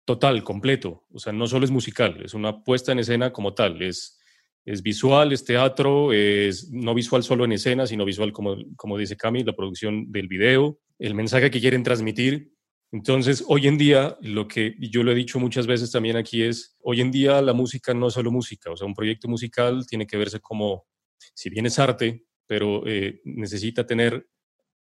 [0.08, 1.04] total, completo.
[1.12, 3.82] O sea, no solo es musical, es una puesta en escena como tal.
[3.82, 4.18] Es,
[4.66, 9.18] es visual, es teatro, es no visual solo en escena, sino visual, como, como dice
[9.18, 12.54] Cami, la producción del video, el mensaje que quieren transmitir.
[12.94, 16.78] Entonces, hoy en día, lo que yo lo he dicho muchas veces también aquí es,
[16.80, 20.08] hoy en día la música no es solo música, o sea, un proyecto musical tiene
[20.08, 20.86] que verse como,
[21.34, 24.30] si bien es arte, pero eh, necesita tener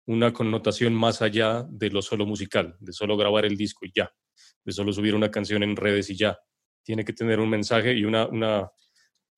[0.05, 4.09] una connotación más allá de lo solo musical, de solo grabar el disco y ya
[4.63, 6.37] de solo subir una canción en redes y ya.
[6.83, 8.69] Tiene que tener un mensaje y una, una,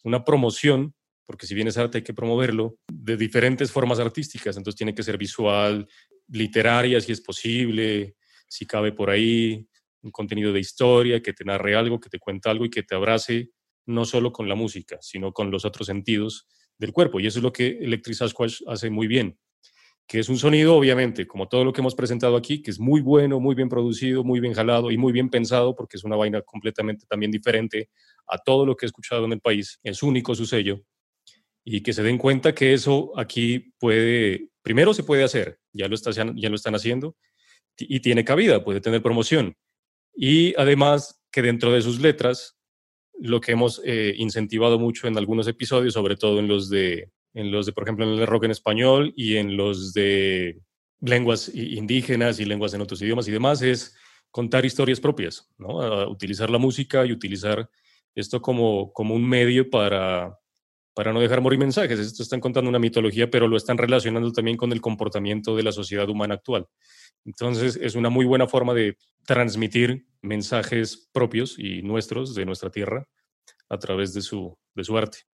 [0.03, 0.93] una promoción,
[1.25, 4.57] porque si bien es arte hay que promoverlo, de diferentes formas artísticas.
[4.57, 5.87] Entonces tiene que ser visual,
[6.27, 8.15] literaria si es posible,
[8.47, 9.67] si cabe por ahí,
[10.01, 12.95] un contenido de historia que te narre algo, que te cuenta algo y que te
[12.95, 13.51] abrace
[13.85, 17.19] no solo con la música, sino con los otros sentidos del cuerpo.
[17.19, 19.37] Y eso es lo que Electric Squash hace muy bien,
[20.09, 22.99] que es un sonido, obviamente, como todo lo que hemos presentado aquí, que es muy
[22.99, 26.41] bueno, muy bien producido, muy bien jalado y muy bien pensado, porque es una vaina
[26.41, 27.91] completamente también diferente
[28.25, 29.79] a todo lo que he escuchado en el país.
[29.83, 30.81] Es único su sello.
[31.63, 35.93] Y que se den cuenta que eso aquí puede, primero se puede hacer, ya lo,
[35.93, 37.15] está, ya lo están haciendo,
[37.77, 39.57] y tiene cabida, puede tener promoción.
[40.15, 42.57] Y además que dentro de sus letras
[43.19, 47.51] lo que hemos eh, incentivado mucho en algunos episodios, sobre todo en los de, en
[47.51, 50.59] los de, por ejemplo, en el rock en español y en los de
[51.01, 53.95] lenguas indígenas y lenguas en otros idiomas y demás, es
[54.31, 56.09] contar historias propias, ¿no?
[56.09, 57.69] utilizar la música y utilizar
[58.15, 60.37] esto como, como un medio para,
[60.93, 61.99] para no dejar morir mensajes.
[61.99, 65.71] Esto están contando una mitología, pero lo están relacionando también con el comportamiento de la
[65.71, 66.67] sociedad humana actual.
[67.25, 73.07] Entonces, es una muy buena forma de transmitir mensajes propios y nuestros de nuestra tierra
[73.69, 75.28] a través de su, de su arte.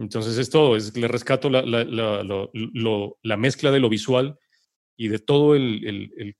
[0.00, 2.48] Entonces, es todo, es, le rescato la, la, la,
[3.22, 4.38] la mezcla de lo visual
[4.96, 6.36] y de todo el, el, el,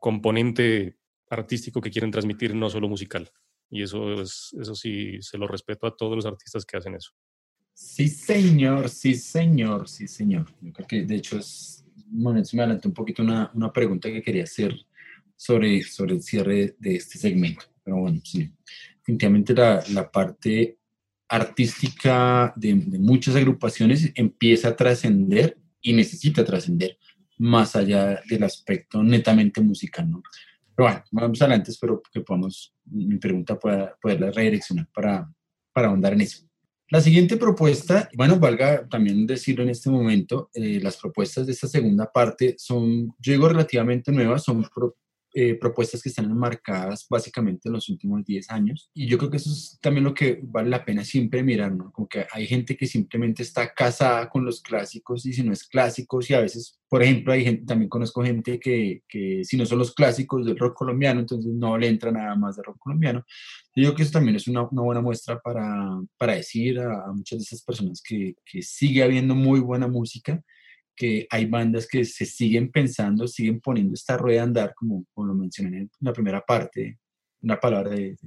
[0.00, 0.96] componente
[1.28, 3.28] artístico que quieren transmitir, no solo musical.
[3.68, 7.10] Y eso, es, eso sí, se lo respeto a todos los artistas que hacen eso.
[7.74, 10.46] Sí, señor, sí, señor, sí, señor.
[10.60, 14.22] Yo creo que de hecho es bueno, me adelanté un poquito una, una, pregunta que
[14.22, 14.74] quería hacer
[15.36, 17.66] sobre, sobre el cierre de este segmento.
[17.84, 18.52] Pero bueno, sí,
[18.98, 20.79] definitivamente la, la parte
[21.30, 26.98] artística de, de, muchas agrupaciones empieza a trascender y necesita trascender
[27.38, 30.22] más allá del aspecto netamente musical, ¿no?
[30.74, 35.32] Pero bueno, vamos adelante, espero que podamos, mi pregunta pueda poderla redireccionar para,
[35.72, 36.50] para ahondar en eso.
[36.88, 41.68] La siguiente propuesta, bueno, valga también decirlo en este momento, eh, las propuestas de esta
[41.68, 44.64] segunda parte son, yo digo, relativamente nuevas, son
[45.32, 48.90] eh, propuestas que están enmarcadas básicamente en los últimos 10 años.
[48.92, 51.92] Y yo creo que eso es también lo que vale la pena siempre mirar, ¿no?
[51.92, 55.62] Como que hay gente que simplemente está casada con los clásicos y si no es
[55.68, 59.66] clásicos y a veces, por ejemplo, hay gente, también conozco gente que, que si no
[59.66, 63.24] son los clásicos del rock colombiano, entonces no le entra nada más de rock colombiano.
[63.76, 67.12] Yo creo que eso también es una, una buena muestra para, para decir a, a,
[67.12, 70.42] muchas de esas personas que, que sigue habiendo muy buena música
[71.00, 75.28] que hay bandas que se siguen pensando, siguen poniendo esta rueda a andar, como, como
[75.28, 76.98] lo mencioné en la primera parte,
[77.40, 78.18] una palabra de,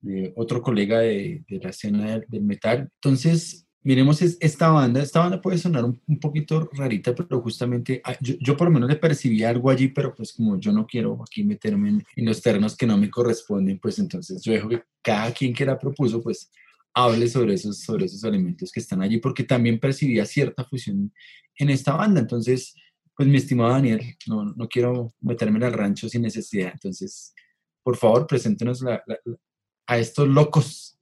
[0.00, 2.88] de, otro colega de, de la escena del, del, metal.
[2.94, 5.02] Entonces, miremos esta banda.
[5.02, 8.72] Esta banda puede sonar un, un poquito rarita, pero justamente ah, yo, yo, por lo
[8.72, 12.24] menos le percibí algo allí, pero pues como yo no quiero aquí meterme en, en
[12.24, 15.78] los terrenos que no me corresponden, pues entonces yo dejo que cada quien que la
[15.78, 16.50] propuso, pues
[16.96, 21.12] hable sobre esos, sobre esos elementos que están allí, porque también percibía cierta fusión
[21.58, 22.20] en esta banda.
[22.20, 22.74] Entonces,
[23.14, 26.70] pues mi estimado Daniel, no, no quiero meterme en el rancho sin necesidad.
[26.72, 27.34] Entonces,
[27.82, 28.82] por favor, preséntenos
[29.86, 30.98] a estos locos.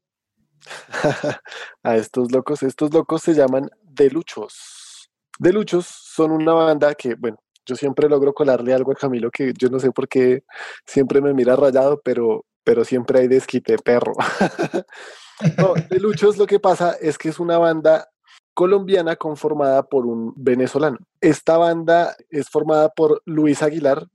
[1.85, 5.09] a estos locos, estos locos se llaman Deluchos.
[5.39, 9.69] Deluchos son una banda que, bueno, yo siempre logro colarle algo a Camilo que yo
[9.69, 10.43] no sé por qué
[10.87, 14.15] siempre me mira rayado, pero, pero siempre hay desquite perro.
[15.59, 18.09] No, de Luchos lo que pasa es que es una banda
[18.55, 20.99] colombiana conformada por un venezolano.
[21.21, 24.07] Esta banda es formada por Luis Aguilar,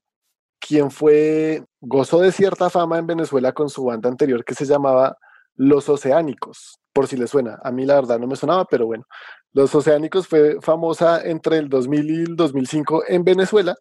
[0.59, 5.17] quien fue, gozó de cierta fama en Venezuela con su banda anterior que se llamaba
[5.55, 7.59] Los Oceánicos, por si le suena.
[7.63, 9.05] A mí la verdad no me sonaba, pero bueno.
[9.51, 13.75] Los Oceánicos fue famosa entre el 2000 y el 2005 en Venezuela.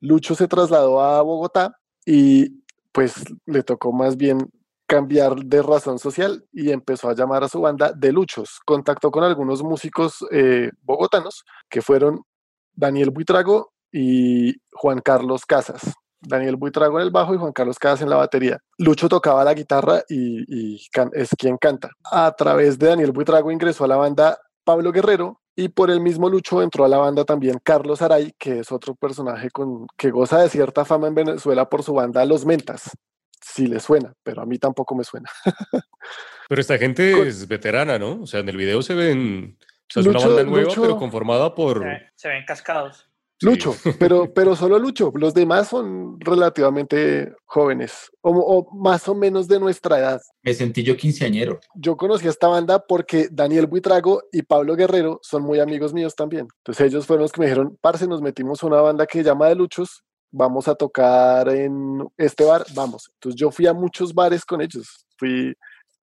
[0.00, 3.14] Lucho se trasladó a Bogotá y pues
[3.46, 4.50] le tocó más bien
[4.92, 8.60] cambiar de razón social y empezó a llamar a su banda de Luchos.
[8.66, 12.20] Contactó con algunos músicos eh, bogotanos que fueron
[12.74, 15.94] Daniel Buitrago y Juan Carlos Casas.
[16.20, 18.58] Daniel Buitrago en el bajo y Juan Carlos Casas en la batería.
[18.76, 21.88] Lucho tocaba la guitarra y, y es quien canta.
[22.10, 26.28] A través de Daniel Buitrago ingresó a la banda Pablo Guerrero y por el mismo
[26.28, 30.38] Lucho entró a la banda también Carlos Aray, que es otro personaje con, que goza
[30.38, 32.90] de cierta fama en Venezuela por su banda Los Mentas
[33.42, 35.28] si le suena, pero a mí tampoco me suena.
[36.48, 38.22] pero esta gente es veterana, ¿no?
[38.22, 40.96] O sea, en el video se ven, o sea, es una banda nueva, Lucho, pero
[40.96, 41.82] conformada por...
[41.82, 43.08] Se, se ven cascados.
[43.42, 43.90] Lucho, sí.
[43.98, 45.12] pero, pero solo Lucho.
[45.14, 50.20] Los demás son relativamente jóvenes o, o, más o menos de nuestra edad.
[50.42, 51.60] Me sentí yo quinceañero.
[51.74, 56.14] Yo conocí a esta banda porque Daniel Buitrago y Pablo Guerrero son muy amigos míos
[56.14, 56.46] también.
[56.58, 59.24] Entonces ellos fueron los que me dijeron, parce, nos metimos a una banda que se
[59.24, 63.10] llama De Luchos vamos a tocar en este bar, vamos.
[63.14, 65.54] Entonces yo fui a muchos bares con ellos, fui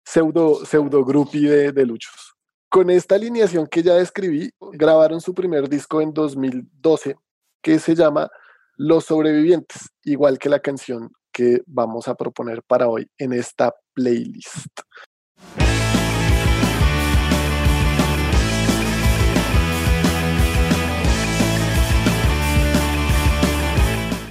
[0.05, 2.35] pseudo, pseudo groupie de, de Luchos.
[2.69, 7.15] Con esta alineación que ya describí, grabaron su primer disco en 2012
[7.61, 8.29] que se llama
[8.77, 14.81] Los Sobrevivientes, igual que la canción que vamos a proponer para hoy en esta playlist.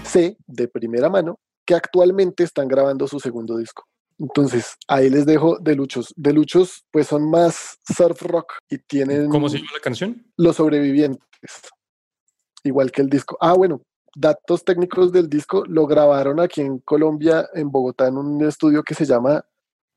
[0.09, 3.85] Sé de primera mano que actualmente están grabando su segundo disco.
[4.19, 6.13] Entonces, ahí les dejo de Luchos.
[6.17, 9.29] De Luchos, pues son más surf rock y tienen...
[9.29, 10.27] ¿Cómo se llama la canción?
[10.37, 11.23] Los sobrevivientes.
[12.65, 13.37] Igual que el disco.
[13.41, 13.83] Ah, bueno,
[14.17, 18.95] datos técnicos del disco lo grabaron aquí en Colombia, en Bogotá, en un estudio que
[18.95, 19.45] se llama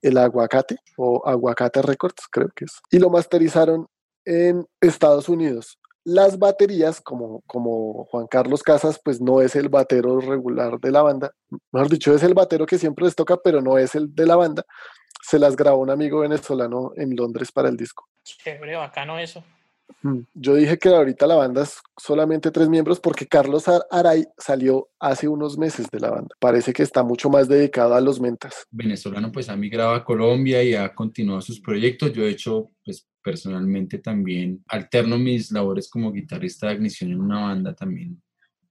[0.02, 2.74] El Aguacate o Aguacate Records, creo que es.
[2.92, 3.88] Y lo masterizaron
[4.26, 5.80] en Estados Unidos.
[6.04, 11.04] Las baterías, como, como Juan Carlos Casas, pues no es el batero regular de la
[11.04, 11.32] banda.
[11.72, 14.36] Mejor dicho, es el batero que siempre les toca, pero no es el de la
[14.36, 14.64] banda.
[15.24, 18.08] Se las grabó un amigo venezolano en Londres para el disco.
[18.24, 19.44] Chévere, bacano eso.
[20.04, 24.26] Mm, Yo dije que ahorita la banda es solamente tres miembros porque Carlos Ar- Aray
[24.38, 26.34] salió hace unos meses de la banda.
[26.40, 28.66] Parece que está mucho más dedicado a los mentas.
[28.72, 32.12] venezolano pues ha migrado a Colombia y ha continuado sus proyectos.
[32.14, 37.42] Yo he hecho pues personalmente también alterno mis labores como guitarrista de ignición en una
[37.42, 38.22] banda también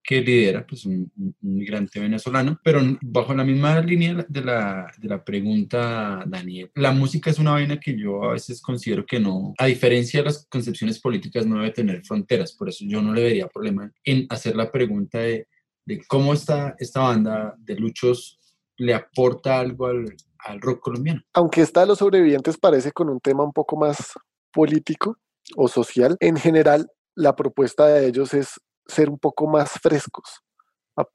[0.02, 5.24] que lidera pues un, migrante venezolano, pero bajo la misma línea de la, de la
[5.24, 9.66] pregunta, Daniel, la música es una vaina que yo a veces considero que no, a
[9.66, 13.48] diferencia de las concepciones políticas, no debe tener fronteras, por eso yo no le vería
[13.48, 15.46] problema en hacer la pregunta de,
[15.84, 18.38] de cómo está esta banda de luchos
[18.78, 21.22] le aporta algo al, al rock colombiano.
[21.34, 24.14] Aunque esta de los sobrevivientes parece con un tema un poco más
[24.52, 25.16] político
[25.56, 30.40] o social, en general la propuesta de ellos es ser un poco más frescos.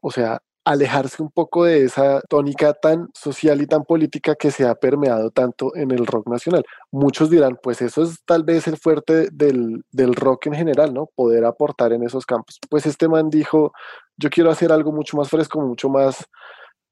[0.01, 4.67] O sea, alejarse un poco de esa tónica tan social y tan política que se
[4.67, 6.63] ha permeado tanto en el rock nacional.
[6.91, 11.07] Muchos dirán, pues eso es tal vez el fuerte del, del rock en general, ¿no?
[11.15, 12.59] Poder aportar en esos campos.
[12.67, 13.73] Pues este man dijo,
[14.17, 16.25] yo quiero hacer algo mucho más fresco, mucho más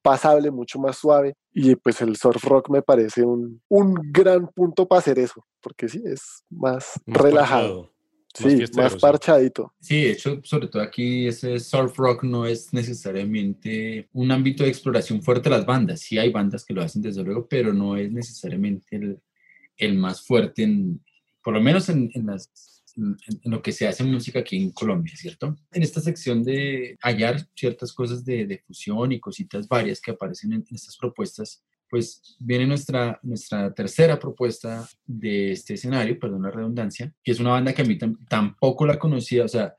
[0.04, 1.34] pasable, mucho más suave.
[1.52, 5.88] Y pues el surf rock me parece un, un gran punto para hacer eso, porque
[5.90, 7.92] sí, es más, Más relajado.
[8.34, 9.00] parchado, más sí, más sí.
[9.00, 9.74] parchadito.
[9.80, 14.70] Sí, de hecho, sobre todo aquí ese surf rock no es necesariamente un ámbito de
[14.70, 16.02] exploración fuerte de las bandas.
[16.02, 19.20] Sí hay bandas que lo hacen desde luego, pero no es necesariamente el,
[19.78, 21.04] el más fuerte, en,
[21.44, 22.50] por lo menos en, en las,
[22.96, 25.56] en, lo que se hace música aquí en Colombia, ¿cierto?
[25.72, 30.54] En esta sección de hallar ciertas cosas de, de fusión y cositas varias que aparecen
[30.54, 37.14] en, estas propuestas, pues viene nuestra, nuestra tercera propuesta de este escenario, perdón la redundancia,
[37.24, 39.76] que es una banda que a mí tam- tampoco la conocía, o sea,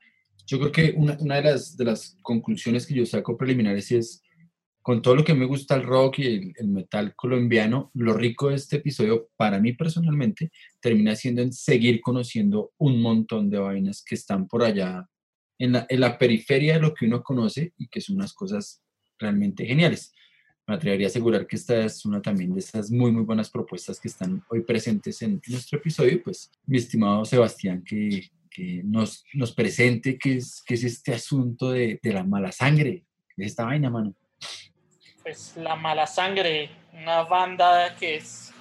[0.47, 4.21] yo creo que una, una de, las, de las conclusiones que yo saco preliminares es,
[4.85, 8.55] con todo lo que me gusta el rock y el, metal colombiano, lo rico de
[8.57, 14.13] este episodio, para mí personalmente, termina siendo en seguir conociendo un montón de vainas que
[14.13, 15.09] están por allá
[15.57, 18.83] en la, periferia de lo que uno conoce y que son unas cosas
[19.17, 20.13] realmente geniales.
[20.67, 23.99] Me atrevería a asegurar que esta es una también de esas muy, muy buenas propuestas
[23.99, 26.21] que están hoy presentes en nuestro episodio.
[26.23, 31.71] Pues, mi estimado Sebastián, que, que nos, nos presente qué es, qué es este asunto
[31.71, 33.03] de, de la mala sangre,
[33.35, 34.15] de esta vaina, mano.
[35.25, 38.53] Pues La Mala Sangre, una banda que es,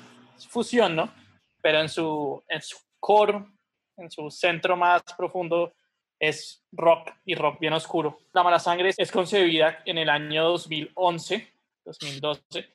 [0.48, 1.12] fusión, ¿no?
[1.60, 3.44] Pero en su, en su core,
[3.98, 5.74] en su centro más profundo,
[6.18, 8.16] es rock y rock bien oscuro.
[8.32, 11.52] La Mala Sangre es concebida en el año 2011,
[11.84, 12.66] 2012,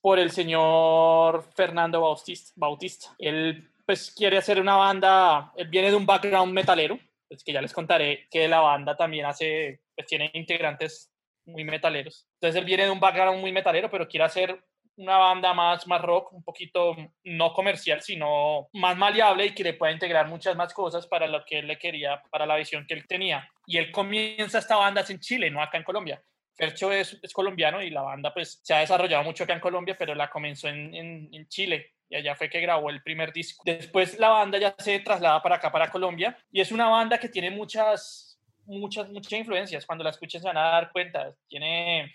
[0.00, 2.52] por el señor Fernando Bautista.
[2.54, 3.16] Bautista.
[3.18, 7.60] Él pues quiere hacer una banda, él viene de un background metalero, pues que ya
[7.60, 11.10] les contaré que la banda también hace, pues tiene integrantes
[11.48, 12.26] muy metaleros.
[12.34, 14.62] Entonces él viene de un background muy metalero, pero quiere hacer
[14.96, 19.74] una banda más, más rock, un poquito no comercial, sino más maleable y que le
[19.74, 22.94] pueda integrar muchas más cosas para lo que él le quería, para la visión que
[22.94, 23.48] él tenía.
[23.66, 26.22] Y él comienza esta banda en Chile, no acá en Colombia.
[26.56, 29.96] Fercho es, es colombiano y la banda pues se ha desarrollado mucho acá en Colombia,
[29.96, 33.62] pero la comenzó en, en, en Chile y allá fue que grabó el primer disco.
[33.64, 37.28] Después la banda ya se traslada para acá, para Colombia, y es una banda que
[37.28, 38.27] tiene muchas,
[38.68, 39.84] muchas, muchas influencias.
[39.84, 41.34] Cuando la escuchen se van a dar cuenta.
[41.48, 42.14] Tiene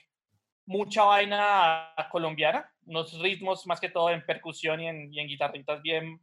[0.66, 5.82] mucha vaina colombiana, unos ritmos más que todo en percusión y en, y en guitarritas
[5.82, 6.22] bien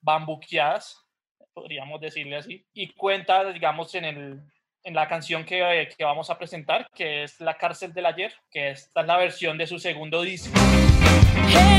[0.00, 1.06] bambuqueadas,
[1.54, 2.66] podríamos decirle así.
[2.74, 4.40] Y cuenta, digamos, en, el,
[4.84, 8.70] en la canción que, que vamos a presentar, que es La cárcel del ayer, que
[8.70, 10.58] esta es la versión de su segundo disco.
[11.48, 11.77] Gente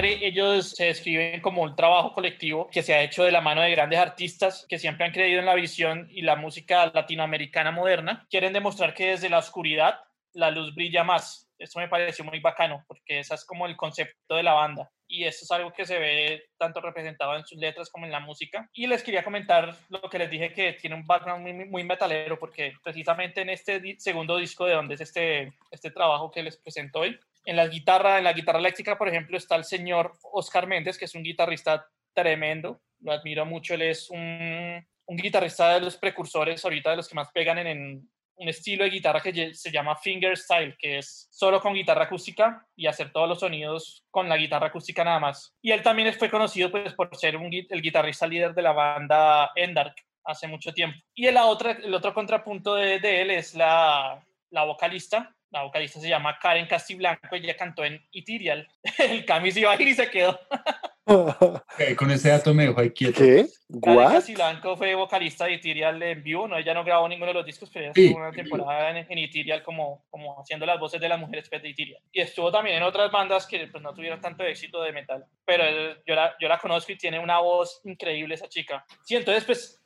[0.00, 3.60] Sangre, ellos se describen como un trabajo colectivo que se ha hecho de la mano
[3.60, 8.26] de grandes artistas que siempre han creído en la visión y la música latinoamericana moderna.
[8.30, 10.00] Quieren demostrar que desde la oscuridad
[10.32, 11.50] la luz brilla más.
[11.58, 15.24] Esto me pareció muy bacano porque ese es como el concepto de la banda y
[15.24, 18.70] esto es algo que se ve tanto representado en sus letras como en la música.
[18.72, 22.38] Y les quería comentar lo que les dije que tiene un background muy, muy metalero
[22.38, 27.00] porque precisamente en este segundo disco de donde es este, este trabajo que les presento
[27.00, 30.98] hoy, en la guitarra, en la guitarra eléctrica, por ejemplo, está el señor Oscar Méndez,
[30.98, 36.64] que es un guitarrista tremendo, lo admiro mucho, él es un, guitarrista de los precursores
[36.64, 40.74] ahorita, de los que más pegan en, un estilo de guitarra que se llama fingerstyle,
[40.78, 45.04] que es solo con guitarra acústica y hacer todos los sonidos con la guitarra acústica
[45.04, 45.54] nada más.
[45.60, 49.94] Y él también fue conocido pues, por ser el guitarrista líder de la banda Endark
[50.24, 50.96] hace mucho tiempo.
[51.14, 55.36] Y el, otro contrapunto de, él es la vocalista.
[55.50, 58.68] La vocalista se llama Karen Castiblanco, ella cantó en Ethereal.
[58.98, 60.38] El Cami se iba a ir y se quedó.
[61.04, 61.62] Ok,
[61.96, 63.18] con ese dato me dejó ahí quieto.
[63.18, 63.46] ¿Qué?
[63.82, 64.12] Karen ¿What?
[64.12, 67.68] Castiblanco fue vocalista de Ethereal en vivo, no, ella no grabó ninguno de los discos,
[67.72, 68.06] pero ella Sí.
[68.06, 71.56] estuvo una temporada en, en Ethereal como, como haciendo las voces de las mujeres de
[71.56, 72.02] Ethereal.
[72.12, 75.64] Y estuvo también en otras bandas que pues, no tuvieron tanto éxito de metal, pero
[75.64, 78.84] eh, yo la, yo la conozco y tiene una voz increíble esa chica.
[79.04, 79.80] Sí, entonces pues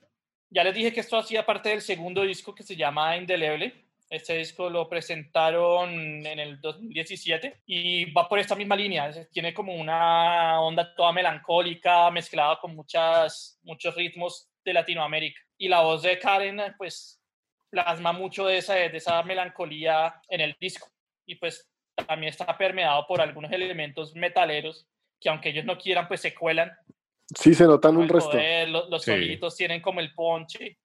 [0.51, 3.84] ya les dije que esto hacía parte del segundo disco que se llama Indeleble.
[4.11, 5.91] Este disco lo presentaron
[6.27, 9.11] en el 2017 y va por esta misma línea.
[9.33, 15.41] Tiene como una onda toda melancólica mezclada con muchas, muchos ritmos de Latinoamérica.
[15.59, 17.21] Y la voz de Karen, pues,
[17.71, 20.89] plasma mucho de esa, de esa melancolía en el disco.
[21.27, 21.69] Y pues
[22.07, 24.87] también está permeado por algunos elementos metaleros
[25.21, 26.71] que aunque ellos no quieran, pues se cuelan
[27.35, 28.31] Sí, se notan un resto.
[28.33, 29.11] poder, lo- los Sí.
[29.13, 30.79] sonidos tienen como el ponche.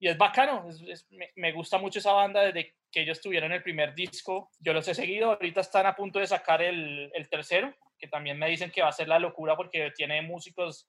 [0.00, 3.62] Y es bacano, es- es- me, gusta mucho esa banda desde que ellos tuvieron el
[3.62, 4.50] primer disco.
[4.60, 8.38] Yo los he seguido, ahorita están a punto de sacar el, el tercero, que también
[8.38, 10.88] me dicen que va a ser la locura porque tiene músicos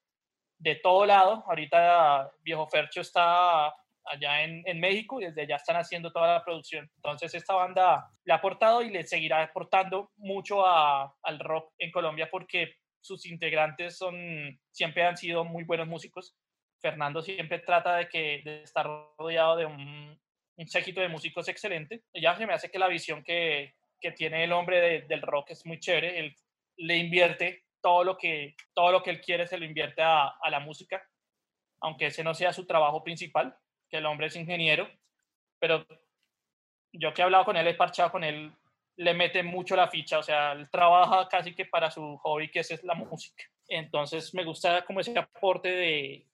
[0.58, 1.44] de todo lado.
[1.48, 3.74] Ahorita Viejo Fercho está
[4.06, 6.90] allá en, en México y desde allá están haciendo toda la producción.
[6.98, 11.92] Entonces esta banda le ha aportado y le seguirá aportando mucho a- al rock en
[11.92, 16.36] Colombia porque sus integrantes son, siempre han sido muy buenos músicos.
[16.82, 20.20] Fernando siempre trata de, que, de estar rodeado de un,
[20.58, 22.04] un séquito de músicos excelente.
[22.14, 25.52] Ya se me hace que la visión que, que tiene el hombre de- del rock
[25.52, 26.20] es muy chévere.
[26.20, 26.36] Él
[26.78, 30.50] le invierte todo lo que, todo lo que él quiere, se lo invierte a, a
[30.50, 31.02] la música,
[31.82, 33.56] aunque ese no sea su trabajo principal,
[33.90, 34.90] que el hombre es ingeniero.
[35.60, 35.86] Pero
[36.94, 38.52] yo que he hablado con él, he parchado con él,
[38.98, 42.60] le mete mucho la ficha, o sea, él trabaja casi que para su hobby, que
[42.60, 43.44] es la música.
[43.70, 46.28] Entonces me gusta como ese aporte de,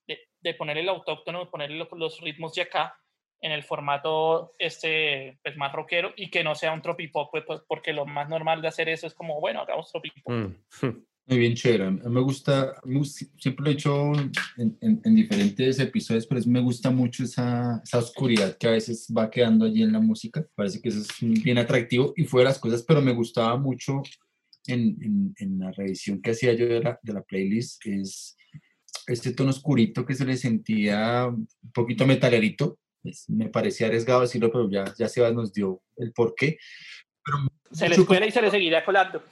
[0.46, 2.96] de poner el autóctono, de poner lo- los ritmos de acá
[3.42, 7.62] en el formato este pues más rockero y que no sea un tropipop, pues, pues,
[7.68, 10.32] porque lo más normal de hacer eso es como, bueno, hagamos tropipop.
[10.32, 10.56] Mm.
[11.28, 11.90] Muy bien, chévere.
[11.90, 12.76] Me gusta,
[13.40, 17.82] siempre lo he hecho en, en- en diferentes episodios, pero es- me gusta mucho esa,
[17.84, 20.46] esa oscuridad que a veces va quedando allí en la música.
[20.54, 24.04] Parece que eso es bien atractivo y fue de las cosas, pero me gustaba mucho
[24.68, 28.38] en, en- en la revisión que hacía yo de la, de la playlist, es
[29.08, 32.80] este tono oscurito que se le sentía un poquito metalerito.
[33.02, 36.58] Pues, me parecía arriesgado decirlo, pero ya, ya Sebas nos dio el porqué.
[37.24, 37.38] Pero
[37.72, 39.24] Se le mucho cuela y se le seguirá colando.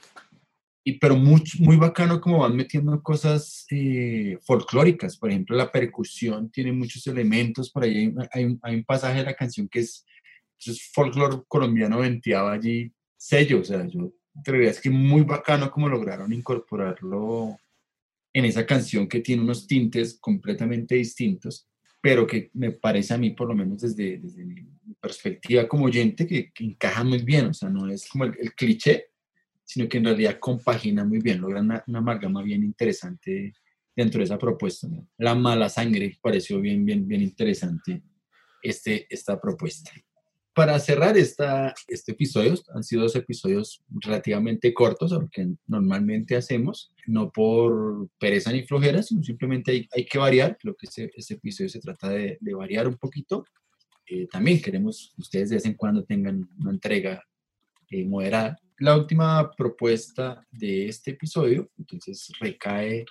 [0.84, 5.16] y, pero muy, muy bacano como van metiendo cosas eh, folclóricas.
[5.16, 7.70] Por ejemplo, la percusión tiene muchos elementos.
[7.70, 10.06] Por ahí hay, hay hay un pasaje de la canción que es,
[10.58, 13.60] es folclore colombiano venteado allí, sello.
[13.60, 14.12] O sea, yo
[14.44, 17.58] te es que muy bacano como lograron incorporarlo
[18.34, 21.68] en esa canción que tiene unos tintes completamente distintos,
[22.02, 24.66] pero que me parece a mí, por lo menos desde, desde mi
[25.00, 27.46] perspectiva como oyente, que, que encaja muy bien.
[27.46, 29.06] O sea, no es como el- cliché,
[29.62, 33.54] sino que en realidad compagina muy bien, logra una, una amalgama bien interesante
[33.96, 34.88] dentro de esa propuesta.
[35.16, 38.02] La mala sangre pareció bien, bien, bien interesante
[38.60, 39.92] este, esta propuesta.
[40.54, 46.36] Para cerrar esta, este episodio, han sido dos episodios relativamente cortos, a lo que normalmente
[46.36, 51.10] hacemos, no por pereza ni flojera, sino simplemente hay, hay que variar, creo que este,
[51.16, 53.44] este episodio se trata de, variar un poquito.
[54.06, 57.24] Eh, también queremos que ustedes de vez en cuando tengan una entrega
[57.90, 58.56] eh, moderada.
[58.78, 63.04] La última propuesta de este episodio, entonces recae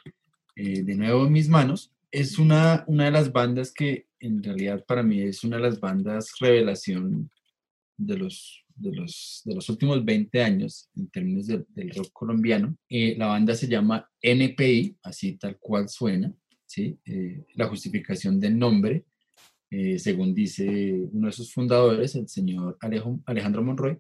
[0.56, 4.84] eh, de nuevo en mis manos, es una, una de las bandas que en realidad
[4.86, 7.30] para mí es una de las bandas revelación
[7.98, 12.76] de los, de los, de los últimos 20 años en términos del, del rock colombiano.
[12.90, 16.34] Eh, la banda se llama NPI, así tal cual suena,
[16.66, 16.98] ¿sí?
[17.06, 19.06] Eh, la justificación del nombre,
[19.70, 23.98] eh, según dice uno de sus fundadores, el señor Alejo- Alejandro Monroy,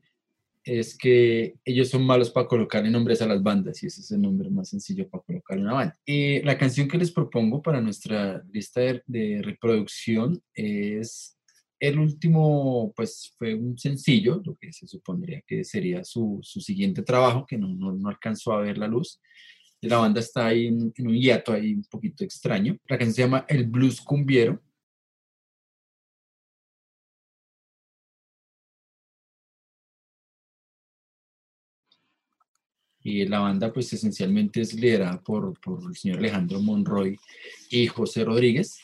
[0.64, 4.22] es que ellos son malos para colocarle nombres a las bandas y ese es el
[4.22, 5.99] nombre más sencillo para colocar una banda.
[6.05, 11.38] Y la canción que les propongo para nuestra lista de, reproducción es
[11.80, 17.03] el último, pues fue un sencillo, lo que se supondría que sería su, su siguiente
[17.03, 19.20] trabajo, que no, no, no alcanzó a ver la luz.
[19.82, 22.78] La banda está ahí en, en un hiato ahí un poquito extraño.
[22.88, 24.61] La canción se llama El Blues Cumbiero.
[33.04, 37.18] Y la banda, pues esencialmente es liderada por, por el señor Alejandro Monroy
[37.70, 38.80] y José Rodríguez,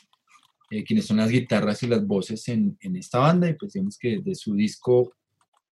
[0.70, 3.48] eh, quienes son las guitarras y las voces en, en, esta banda.
[3.48, 5.14] Y pues digamos que de su disco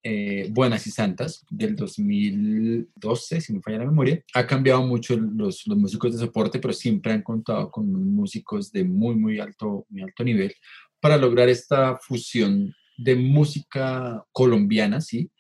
[0.03, 5.67] eh, Buenas y Santas del 2012, si no falla la memoria, ha cambiado mucho los,
[5.67, 10.03] los músicos de soporte, pero siempre han contado con músicos de muy, muy alto, muy
[10.03, 10.55] alto nivel
[11.01, 15.31] para lograr esta fusión de música colombiana, ¿sí?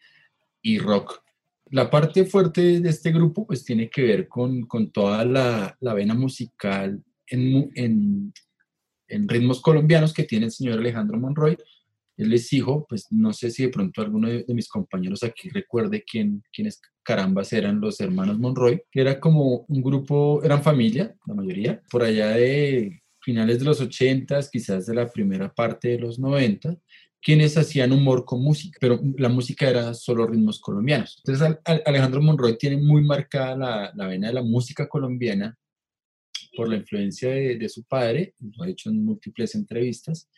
[0.62, 1.22] Y rock
[1.70, 5.94] la parte fuerte de este grupo pues tiene que ver con, con toda la, la,
[5.94, 8.32] vena musical en, en,
[9.08, 11.56] en, ritmos colombianos que tiene el señor Alejandro Monroy.
[12.16, 16.04] Él es hijo, pues no sé si de pronto alguno de, mis compañeros aquí recuerde
[16.04, 21.34] quién, quiénes carambas eran los hermanos Monroy, que era como un grupo, eran familia, la
[21.34, 26.18] mayoría, por allá de finales de los 80, quizás de la primera parte de los
[26.18, 26.76] 90,
[27.22, 31.20] quienes hacían humor con música, pero la música era solo ritmos colombianos.
[31.24, 35.56] Entonces Alejandro Monroy tiene muy marcada la, la vena de la música colombiana
[36.56, 40.28] por la influencia de, de, su padre, lo ha hecho en múltiples entrevistas,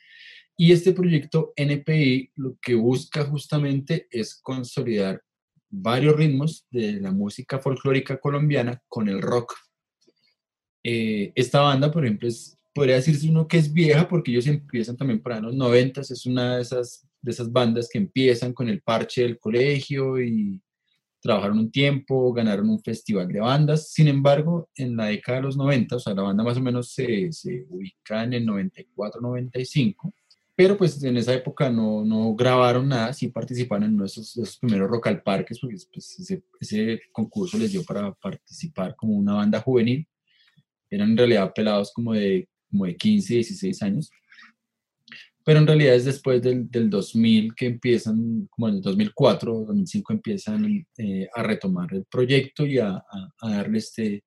[0.56, 5.22] y este proyecto NPI lo que busca justamente es consolidar
[5.70, 9.54] varios ritmos de la música folclórica colombiana con el rock.
[10.82, 14.96] Eh, esta banda, por ejemplo, es podría decirse uno que es vieja porque ellos empiezan
[14.96, 18.82] también para los noventas, es una de esas, de esas bandas que empiezan con el
[18.82, 20.60] parche del colegio y
[21.20, 25.56] trabajaron un tiempo, ganaron un festival de bandas, sin embargo, en la década de los
[25.56, 30.14] 90, o sea, la banda más o menos se, se ubica en el 94, 95,
[30.56, 34.88] pero pues en esa época no, no grabaron nada, sí participaron en de esos primeros
[34.88, 39.60] Rock al Parques, porque pues, ese, ese concurso les dio para participar como una banda
[39.60, 40.06] juvenil,
[40.90, 44.10] eran en realidad pelados como de como de 15, 16 años.
[45.44, 50.12] Pero en realidad es después del, del 2000 que empiezan, como en el 2004, 2005
[50.12, 54.22] empiezan eh, a retomar el proyecto y a, a, a, darle este,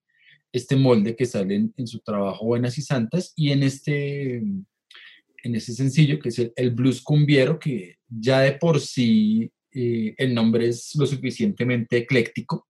[0.52, 5.56] este molde que sale en, en, su trabajo Buenas y Santas y en este, en
[5.56, 10.34] ese sencillo que es el, el blues cumbiero, que ya de por sí eh, el
[10.34, 12.68] nombre es lo suficientemente ecléctico.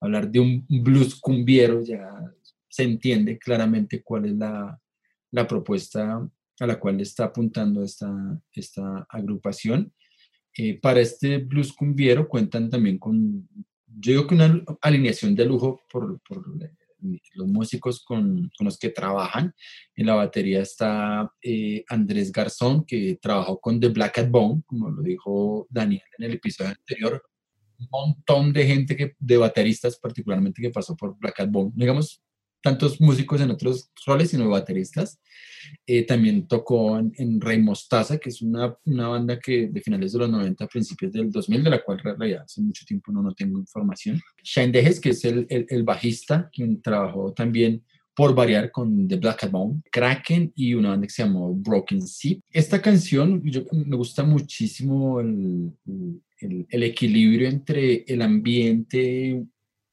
[0.00, 2.08] Hablar de un blues cumbiero ya
[2.68, 4.81] se entiende claramente cuál es la,
[5.32, 6.28] la propuesta
[6.60, 8.10] a la cual está apuntando esta,
[8.52, 9.92] esta agrupación.
[10.56, 13.48] Eh, para este blues cumbiero cuentan también con,
[13.86, 16.44] yo digo que una alineación de lujo por, por
[17.34, 19.54] los músicos con, con, los que trabajan.
[19.96, 24.90] En la batería está eh, Andrés Garzón, que trabajó con The Black At Bone, como
[24.90, 27.22] lo dijo Daniel en el episodio anterior.
[27.78, 31.72] Un montón de gente, que, de bateristas particularmente, que pasó por Black At Bone.
[31.74, 32.22] Digamos,
[32.62, 35.20] tantos músicos en otros roles, sino bateristas.
[35.86, 40.12] Eh, también tocó en, en, Rey Mostaza, que es una, una, banda que de finales
[40.12, 43.22] de los 90, principios del 2000, de la cual en realidad hace mucho tiempo no,
[43.22, 44.20] no tengo información.
[44.42, 47.82] Shane Dejes, que es el, el, el, bajista, quien trabajó también
[48.14, 52.36] por variar con The Black Bone, Kraken y una banda que se llamó Broken Sea.
[52.50, 55.72] Esta canción, yo, me gusta muchísimo el,
[56.38, 59.44] el, equilibrio entre el ambiente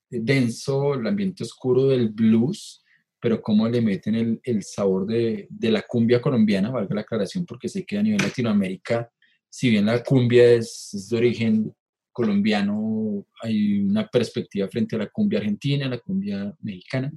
[0.09, 2.83] denso, el ambiente oscuro del blues,
[3.19, 7.45] pero cómo le meten el, el sabor de, de, la cumbia colombiana, valga la aclaración,
[7.45, 9.11] porque sé que a nivel Latinoamérica,
[9.49, 11.75] si bien la cumbia es, es de origen
[12.11, 17.11] colombiano, hay una perspectiva frente a la cumbia argentina, la cumbia mexicana.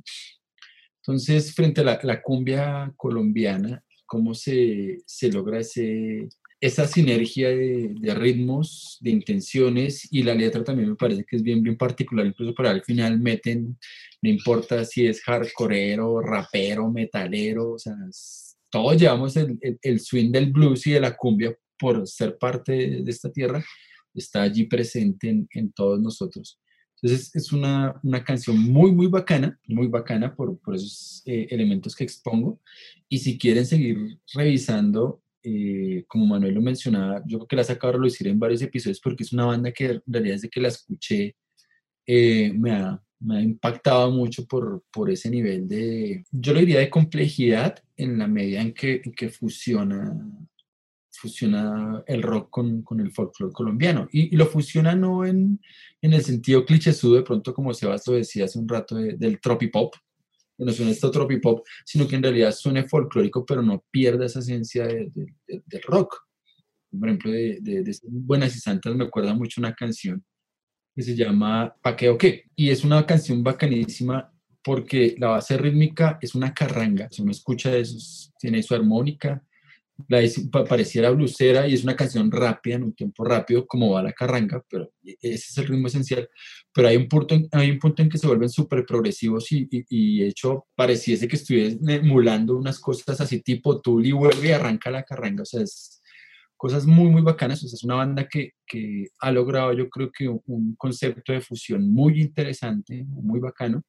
[0.96, 6.28] Entonces, frente a la, la cumbia colombiana, ¿cómo se, se logra ese,
[6.62, 11.42] esa sinergia de, de, ritmos, de intenciones y la letra también me parece que es
[11.42, 13.76] bien, bien particular, incluso para al final meten,
[14.22, 17.96] no importa si es hardcoreero, rapero, metalero, o sea,
[18.70, 23.02] todos llevamos el, el, el, swing del blues y de la cumbia por ser parte
[23.02, 23.64] de esta tierra,
[24.14, 26.60] está allí presente en, en todos nosotros.
[27.02, 31.96] Entonces es una, una, canción muy, muy bacana, muy bacana por, por esos eh, elementos
[31.96, 32.60] que expongo.
[33.08, 37.92] Y si quieren seguir revisando eh, como Manuel lo mencionaba, yo creo que la sacado
[37.92, 40.68] a relucir en varios episodios porque es una banda que en realidad desde que la
[40.68, 41.36] escuché
[42.06, 46.80] eh, me, ha, me, ha, impactado mucho por, por ese nivel de, yo lo diría
[46.80, 50.16] de complejidad en la medida en que, en que fusiona,
[51.10, 54.08] fusiona el rock con, con el folclore colombiano.
[54.10, 55.60] Y, y lo fusiona no en,
[56.00, 59.40] en el sentido clichésudo, de pronto como Sebas lo decía hace un rato, de- del
[59.40, 59.94] tropipop,
[60.64, 64.86] no suena esto tropipop, sino que en realidad suene folclórico, pero no pierda esa esencia
[64.86, 66.16] de- de- de- del rock.
[66.90, 70.22] Por ejemplo, de, Buenas y Santas me acuerda mucho una canción
[70.94, 72.44] que se llama Pa' qué o qué.
[72.54, 74.30] Y es una canción bacanísima
[74.62, 77.08] porque la base rítmica es una carranga.
[77.10, 79.42] Si uno escucha eso, es- tiene su armónica,
[80.68, 84.62] pareciera blusera y es una canción rápida, en un tiempo rápido, como va la carranga,
[84.68, 86.28] pero e- ese es el ritmo esencial.
[86.72, 91.36] Pero hay un punto en, que se vuelven súper progresivos y, y, hecho pareciese que
[91.36, 95.42] estuviesen emulando unas cosas así tipo y vuelve y arranca la carranga.
[95.42, 96.02] O sea, es
[96.56, 97.62] cosas muy, muy bacanas.
[97.64, 101.32] O sea, es una banda que, que ha logrado, yo creo que un, un concepto
[101.32, 103.82] de fusión muy interesante, muy bacano,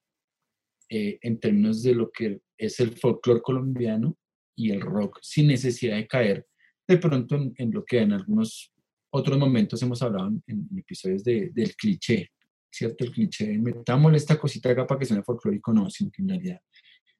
[0.89, 4.17] eh, en términos de lo que es el folclore colombiano
[4.55, 6.45] y el rock, sin necesidad de caer
[6.87, 8.71] de pronto en, en lo que en algunos
[9.11, 12.31] otros momentos hemos hablado en, en episodios de- del cliché,
[12.71, 13.03] ¿cierto?
[13.05, 16.59] El cliché, metámosle esta cosita acá para que suene folclórico, no, sino que en realidad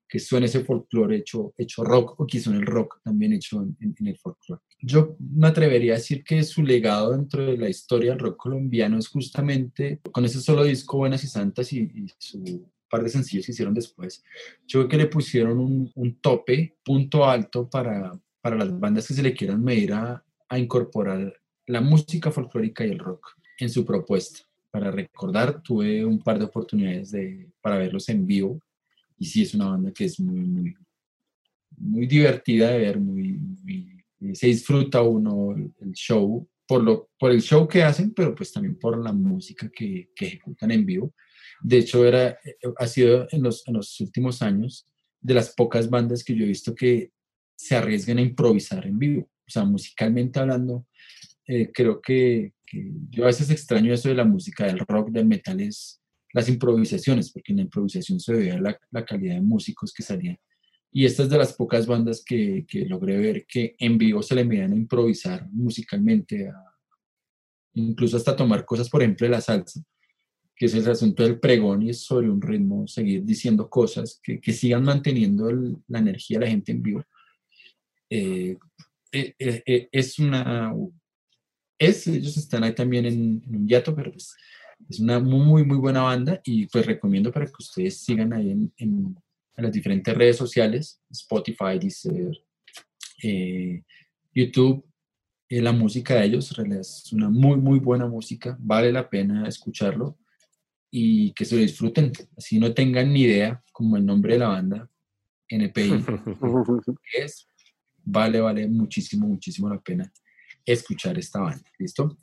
[0.05, 3.75] que suene ese folclore hecho, hecho rock o que suene el rock también hecho en,
[3.79, 4.61] en- en el folclore.
[4.79, 8.99] Yo me atrevería a decir que su legado dentro de la historia del rock colombiano
[8.99, 13.45] es justamente con ese solo disco Buenas y Santas y, y su par de sencillos
[13.45, 14.23] que hicieron después.
[14.67, 19.15] Yo creo que le pusieron un, un tope, punto alto para, para las bandas que
[19.15, 21.33] se le quieran medir a, a incorporar
[21.65, 24.39] la música folclórica y el rock en su propuesta.
[24.69, 28.59] Para recordar, tuve un par de oportunidades de, para verlos en vivo
[29.17, 30.75] y sí es una banda que es muy, muy,
[31.77, 33.33] muy divertida de ver, muy,
[33.63, 38.33] muy- eh, se disfruta uno el, show por, lo, por el show que hacen, pero
[38.35, 41.13] pues también por la música que, que ejecutan en vivo.
[41.61, 44.85] De hecho, era, eh, ha sido en los, en los últimos años
[45.21, 47.11] de las pocas bandas que yo he visto que
[47.55, 49.21] se arriesgan a improvisar en vivo.
[49.23, 50.85] O sea, musicalmente hablando,
[51.47, 52.53] eh, creo que,
[53.09, 56.01] yo a veces extraño eso de la música, del rock, del metal, es
[56.33, 60.37] las improvisaciones, porque en la improvisación se veía la, la calidad de músicos que salían.
[60.91, 64.35] Y esta es de las pocas bandas que, que logré ver que en vivo se
[64.35, 66.51] le medían a improvisar musicalmente,
[67.73, 69.81] incluso hasta tomar cosas, por ejemplo, de la salsa,
[70.64, 74.39] que es el asunto del pregón y es sobre un ritmo, seguir diciendo cosas que,
[74.39, 77.03] que sigan manteniendo el- la energía de la gente en vivo.
[78.09, 78.57] Eh,
[79.11, 80.74] eh, eh, eh, es una...
[81.78, 84.34] Es, ellos están ahí también en, en un yato, pero pues
[84.89, 88.72] es una muy, muy buena banda y pues recomiendo para que ustedes sigan ahí en,
[88.78, 89.18] en-
[89.57, 92.41] en las diferentes redes sociales, Spotify, Deezer,
[93.22, 93.84] eh,
[94.34, 94.86] YouTube,
[95.49, 100.18] eh, la música de ellos, es una muy, muy buena música, vale la pena escucharlo
[100.95, 104.49] y que se lo disfruten, así no tengan ni idea, como el nombre de la
[104.49, 104.87] banda,
[105.49, 105.89] NPI,
[107.17, 107.47] es,
[108.03, 110.13] vale, vale muchísimo, muchísimo la pena
[110.63, 112.15] escuchar esta banda, ¿listo?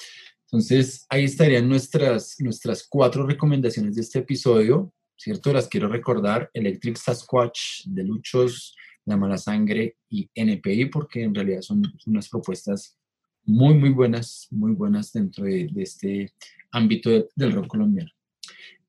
[0.44, 5.52] Entonces, ahí estarían nuestras, nuestras cuatro recomendaciones de este episodio, ¿cierto?
[5.52, 11.62] Las quiero recordar, Electric Sasquatch, de Luchos, La Mala Sangre y NPI, porque en realidad
[11.62, 12.96] son unas propuestas
[13.42, 16.32] muy, muy buenas, muy buenas dentro de, de este
[16.70, 18.10] ámbito de- del rock colombiano.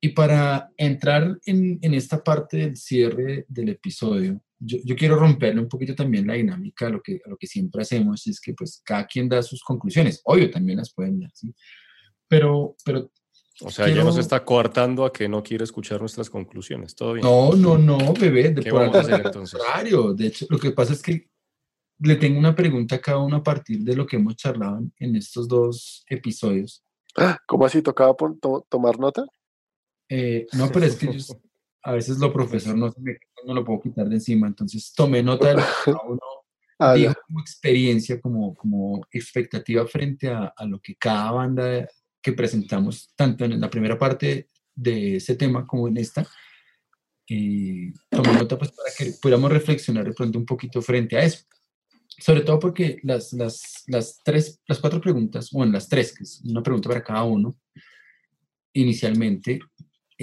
[0.04, 5.62] Y para entrar en, en esta parte del cierre del episodio, yo, yo quiero romperle
[5.62, 8.54] un poquito también la dinámica a lo, que, a lo que siempre hacemos, es que
[8.56, 10.20] pues cada quien da sus conclusiones.
[10.24, 11.54] Obvio, también las pueden dar, ¿sí?
[12.28, 13.12] Pero, pero
[13.62, 16.96] O sea, ya Quiero- nos está coartando a que no quiere escuchar nuestras conclusiones.
[16.96, 17.24] Todo bien.
[17.26, 19.60] no, no, no, bebé, de ¿Qué por vamos a hacer entonces?
[19.60, 20.14] contrario.
[20.16, 21.30] De hecho, lo que pasa es que
[22.00, 25.16] le tengo una pregunta a cada uno a partir de lo que hemos charlado en-
[25.16, 26.84] estos dos episodios.
[27.46, 29.26] ¿Cómo así tocaba pon- to- tomar nota?
[30.14, 31.42] Eh, no, pero es que yo-
[31.84, 32.94] a veces lo profesor no,
[33.46, 36.20] no lo puedo quitar de encima, entonces tomé nota de lo que cada uno
[36.84, 41.88] Ah, dijo como experiencia, como, como expectativa frente a, a lo que cada banda
[42.20, 46.28] que presentamos, tanto en la primera parte de ese tema como en esta,
[47.28, 51.46] y tomé nota pues para que pudiéramos reflexionar de pronto un poquito frente a eso.
[52.18, 56.42] Sobre todo porque las, las, las, tres, las cuatro preguntas, bueno, las tres, que es
[56.44, 57.58] una pregunta para cada uno,
[58.74, 59.60] inicialmente,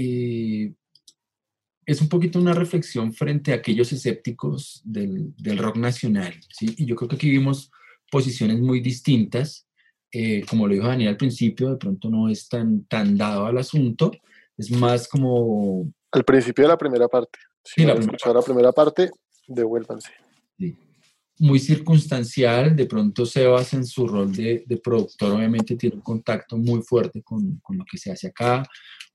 [0.00, 0.74] eh,
[1.84, 6.74] es un poquito una reflexión frente a aquellos escépticos del, del rock nacional, ¿sí?
[6.76, 7.70] Y yo creo que aquí vimos
[8.10, 9.66] posiciones muy distintas.
[10.12, 13.58] eh, como lo dijo Daniel al principio, de pronto no es tan, tan dado al
[13.58, 14.10] asunto,
[14.56, 17.38] es más como Al principio de la primera parte.
[17.64, 19.10] Si Sí, la primera escuchado la primera parte,
[19.46, 20.10] devuélvanse.
[21.40, 26.56] Muy circunstancial, de pronto Sebas en su rol de, de productor obviamente tiene un contacto
[26.56, 28.66] muy fuerte con, con lo que se hace acá.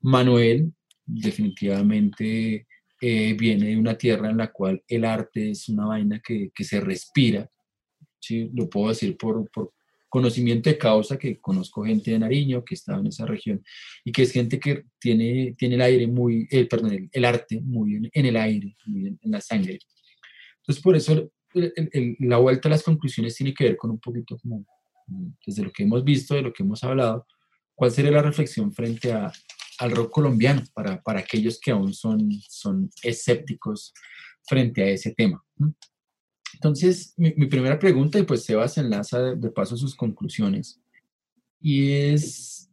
[0.02, 0.72] Manuel
[1.06, 2.68] definitivamente
[3.02, 6.64] eh, viene de una tierra en la cual el arte es una vaina que, que
[6.64, 7.50] se respira,
[8.20, 9.74] sí, lo puedo decir por, por
[10.08, 13.64] conocimiento de causa, que conozco gente de Nariño que estaba en esa región
[14.06, 17.60] y que es gente que tiene, tiene el aire muy, eh, perdón, el, el arte
[17.60, 19.80] muy en, en el aire, muy en, en la sangre.
[20.62, 24.00] Entonces, por eso el- el- la vuelta a las conclusiones tiene que ver con un
[24.00, 24.66] poquito como,
[25.46, 27.26] desde lo que hemos visto, de lo que hemos hablado,
[27.76, 29.32] cuál sería la reflexión frente a,
[29.80, 33.94] al rock colombiano para, para aquellos que aún son, son escépticos
[34.46, 35.44] frente a ese tema.
[35.60, 35.74] ¿m?
[36.54, 40.80] Entonces, mi, mi primera pregunta, y pues Sebas enlaza de, de paso sus conclusiones,
[41.60, 42.70] y es,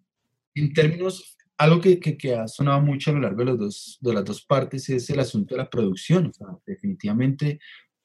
[0.54, 3.98] en términos, algo que, que, que ha sonado mucho a lo largo de, los dos,
[4.00, 6.26] de las dos partes es el asunto de la producción.
[6.26, 7.60] O sea, definitivamente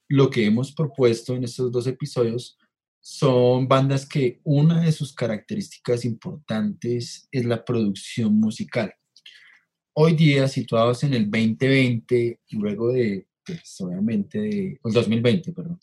[0.08, 2.58] lo que hemos propuesto en estos dos episodios
[3.00, 8.94] son bandas que una de sus características importantes es la producción musical.
[9.94, 15.80] Hoy día, situados en el 2020, luego de, pues, obviamente, de, el 2020, perdón,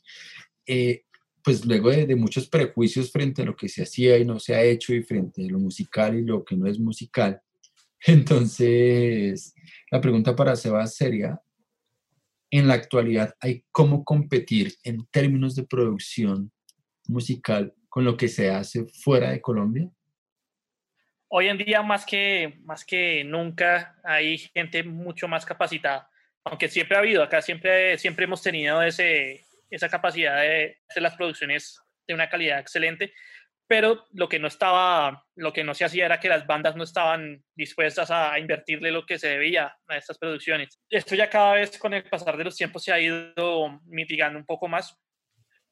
[0.66, 1.04] eh,
[1.44, 4.54] pues luego de, de muchos prejuicios frente a lo que se hacía y no se
[4.54, 7.40] ha hecho y frente a lo musical y lo que no es musical,
[8.06, 9.54] entonces
[9.90, 11.40] la pregunta para Sebas sería,
[12.52, 16.52] en la actualidad hay cómo competir en términos de producción
[17.08, 19.90] musical con lo que se hace fuera de Colombia?
[21.28, 26.10] Hoy en día, más que, más que nunca, hay gente mucho más capacitada.
[26.44, 31.16] Aunque siempre ha habido, acá siempre, siempre hemos tenido ese, esa capacidad de hacer las
[31.16, 33.14] producciones de una calidad excelente,
[33.72, 36.84] pero lo que no estaba, lo que no se hacía era que las bandas no
[36.84, 40.78] estaban dispuestas a, invertirle lo que se debía a estas producciones.
[40.90, 44.44] Esto ya cada vez con el pasar de los tiempos se ha ido mitigando un
[44.44, 45.00] poco más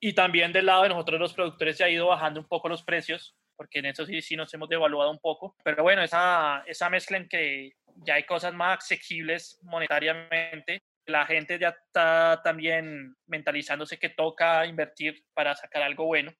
[0.00, 2.82] y también del lado de nosotros los productores se ha ido bajando un poco los
[2.82, 5.54] precios, porque en eso sí, sí nos hemos devaluado un poco.
[5.62, 11.58] Pero bueno, esa, esa mezcla en que ya hay cosas más asequibles monetariamente, la gente
[11.58, 16.32] ya está también mentalizándose que toca invertir para sacar algo bueno,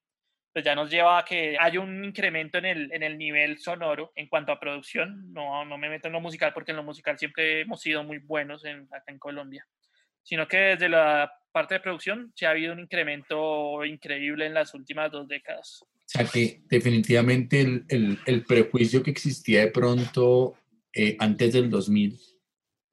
[0.53, 4.11] pues ya nos lleva a que haya un incremento en el, en el nivel sonoro
[4.15, 5.31] en cuanto a producción.
[5.31, 8.19] No, no me meto en lo musical porque en lo musical siempre hemos sido muy
[8.19, 9.65] buenos en, acá en Colombia,
[10.23, 14.73] sino que desde la parte de producción sí ha habido un incremento increíble en las
[14.73, 15.83] últimas dos décadas.
[15.83, 20.55] O sea que definitivamente el, el, el prejuicio que existía de pronto
[20.93, 22.19] eh, antes del 2000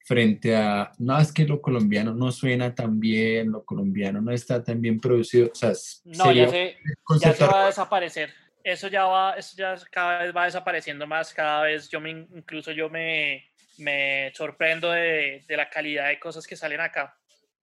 [0.09, 4.65] frente a, no, es que lo colombiano no suena tan bien, lo colombiano no está
[4.65, 5.73] tan bien producido, o sea,
[6.07, 6.79] No, ya se,
[7.21, 8.33] ya se va a desaparecer.
[8.65, 12.73] Eso ya va, eso ya cada vez va desapareciendo más, cada vez yo me, incluso
[12.73, 17.15] yo me, me sorprendo de, de la calidad de cosas que salen acá.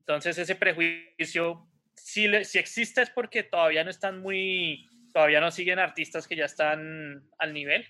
[0.02, 5.50] Entonces ese prejuicio, si, le- si existe es porque todavía no están muy, todavía no
[5.50, 7.86] siguen artistas que ya están al nivel,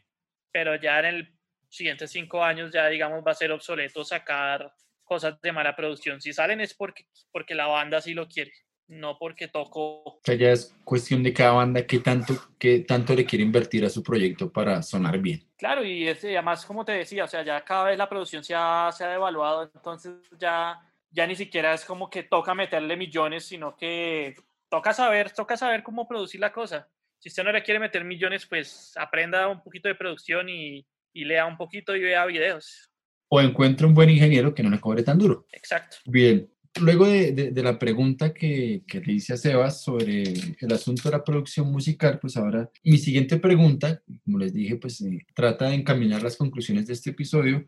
[0.54, 1.36] pero ya en el
[1.76, 4.72] siguientes cinco años ya digamos va a ser obsoleto sacar
[5.06, 6.20] cosas de mala producción.
[6.20, 8.52] Si salen es porque, porque la banda sí lo quiere,
[8.88, 13.14] no porque toco O sea, ya es cuestión de cada banda qué tanto, qué tanto
[13.16, 15.48] le quiere invertir a su proyecto para sonar bien.
[15.58, 18.54] Claro, y es, además, como te decía, o sea, ya cada vez la producción se
[18.56, 20.80] ha, se ha devaluado, entonces ya,
[21.12, 24.36] ya ni siquiera es como que toca meterle millones, sino que
[24.70, 26.90] toca saber, toca saber cómo producir la cosa.
[27.20, 30.86] Si usted no le quiere meter millones, pues aprenda un poquito de producción y,
[31.16, 32.92] y lea un poquito y vea videos.
[33.30, 35.48] O encuentra un buen ingeniero que no le cobre tan duro.
[35.52, 35.98] Exacto.
[36.06, 36.48] Bien,
[36.82, 40.24] luego de, de- de la pregunta que, que le hice a Sebas sobre
[40.60, 45.02] el asunto de la producción musical, pues ahora mi siguiente pregunta, como les dije, pues
[45.02, 47.66] eh, trata de encaminar las conclusiones de este episodio,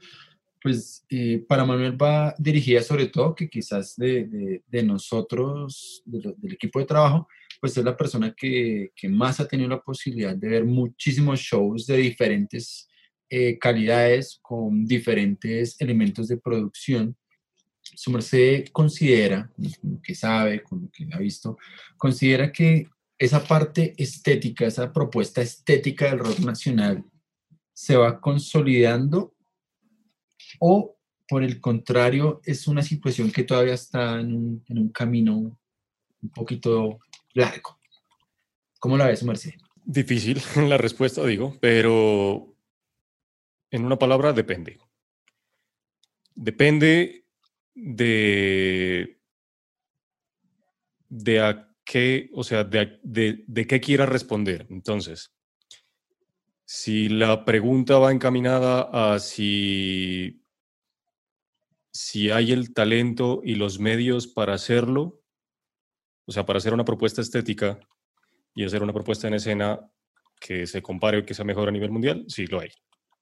[0.61, 6.33] pues eh, para Manuel va dirigida sobre todo que quizás de, de- de nosotros, de
[6.37, 7.27] del equipo de trabajo,
[7.61, 11.87] pues es la persona que, que más ha tenido la posibilidad de ver muchísimos shows
[11.87, 12.87] de diferentes
[13.29, 17.15] eh, calidades, con diferentes elementos de producción
[17.95, 19.49] su merced considera,
[19.81, 21.57] con lo que sabe, con lo que ha visto,
[21.97, 27.03] considera que esa parte estética, esa propuesta estética del rock nacional
[27.73, 29.33] se va consolidando
[30.59, 30.95] o
[31.27, 35.59] por el contrario es una situación que todavía está en un, en un camino
[36.21, 36.99] un poquito
[37.33, 37.79] largo.
[38.79, 39.53] ¿Cómo la ves, Merced?
[39.83, 42.55] Difícil la respuesta, digo, pero
[43.71, 44.79] en una palabra depende.
[46.35, 47.25] Depende
[47.73, 49.19] de,
[51.09, 54.67] de a qué, o sea, de, de qué quiera responder.
[54.69, 55.33] Entonces,
[56.69, 60.43] si la pregunta va encaminada a si,
[61.93, 65.23] si hay el talento y los medios para hacerlo,
[66.25, 67.79] o sea, para hacer una propuesta estética
[68.53, 69.79] y hacer una propuesta en escena
[70.41, 72.69] que se compare o que sea mejor a nivel mundial, sí lo hay.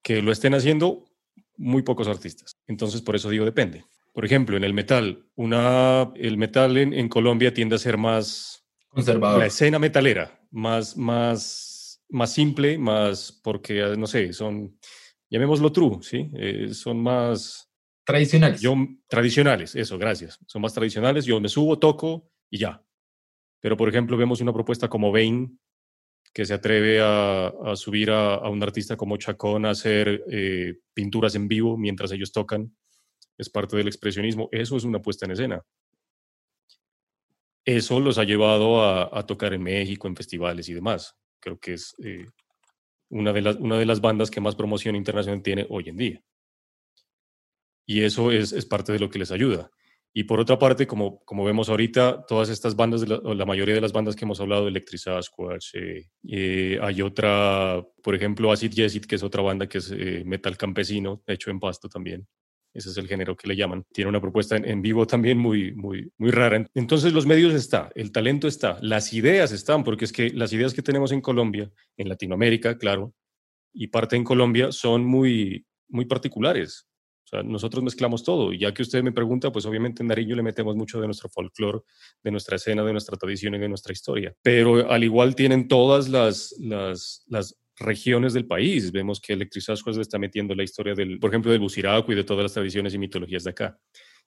[0.06, 1.03] Que lo estén haciendo
[1.58, 2.56] muy pocos artistas.
[2.68, 3.86] Entonces, por eso digo depende.
[4.14, 8.64] Por ejemplo, en el metal, una, el metal en, en Colombia tiende a ser más
[8.89, 9.39] Conservador.
[9.39, 14.78] la escena metalera, más, más, más simple, más porque, no sé, son,
[15.28, 16.30] llamémoslo true, ¿sí?
[16.36, 17.68] Eh, son más
[18.06, 18.62] Tradicionales.
[18.62, 18.76] yo,
[19.10, 20.38] tradicionales, eso, gracias.
[20.45, 22.86] Son más tradicionales, yo me subo, toco y ya.
[23.60, 25.49] Pero, por ejemplo, vemos una propuesta como Bane,
[26.36, 31.47] que se atreve a, subir a, un artista como Chacón a hacer eh, pinturas en
[31.47, 32.75] vivo mientras ellos tocan.
[33.38, 34.49] Es parte del expresionismo.
[34.51, 35.63] Eso es una puesta en escena.
[37.63, 41.15] Eso los ha llevado a, a tocar en México, en festivales y demás.
[41.39, 42.25] Creo que es eh,
[43.07, 46.21] una, de las, una de las bandas que más promoción internacional tiene hoy en día.
[47.86, 49.71] Y eso es, es parte de lo que les ayuda.
[50.18, 53.76] Y por otra parte, como, como vemos ahorita, todas estas bandas, de la, la mayoría
[53.76, 58.72] de las bandas que hemos hablado, Electric Sasquatch, eh, eh, hay otra, por ejemplo, Acid
[58.72, 62.26] Yesit, que es otra banda que es eh, metal campesino, hecho en pasto también.
[62.74, 63.84] Ese es el género que le llaman.
[63.91, 66.66] Tiene una propuesta en, en vivo también muy, muy, muy rara.
[66.74, 70.74] Entonces los medios está, el talento está, las ideas están, porque es que las ideas
[70.74, 73.13] que tenemos en Colombia, en Latinoamérica, claro,
[73.74, 76.88] y parte en Colombia, son muy, muy particulares.
[77.43, 78.53] Nosotros mezclamos todo.
[78.53, 81.30] Y ya que usted me pregunta, pues obviamente en Nariño le metemos mucho de nuestro
[81.30, 81.80] folclore,
[82.23, 84.34] de nuestra escena, de nuestra tradición y de nuestra historia.
[84.41, 88.91] Pero al igual tienen todas las, las, las regiones del país.
[88.91, 92.23] Vemos que Electrizascos le está metiendo la historia, del, por ejemplo, del Buciraco y de
[92.23, 93.78] todas las tradiciones y mitologías de acá.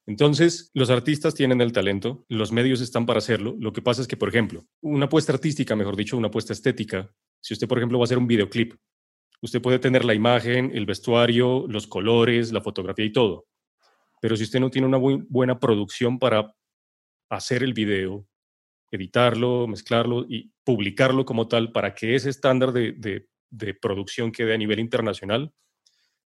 [0.07, 3.57] Entonces, los artistas tienen el talento, los medios están para hacerlo.
[3.61, 7.13] Lo que pasa es que, por ejemplo, una apuesta artística, mejor dicho, una apuesta estética,
[7.41, 8.75] si usted, por ejemplo, va a hacer un videoclip,
[9.41, 13.47] Usted puede tener la imagen, el vestuario, los colores, la fotografía y todo.
[14.21, 16.55] Pero si usted no tiene una bu buena producción para
[17.31, 18.27] hacer el video,
[18.91, 24.55] editarlo, mezclarlo y publicarlo como tal para que ese estándar de, de, de producción quede
[24.55, 25.53] a nivel internacional,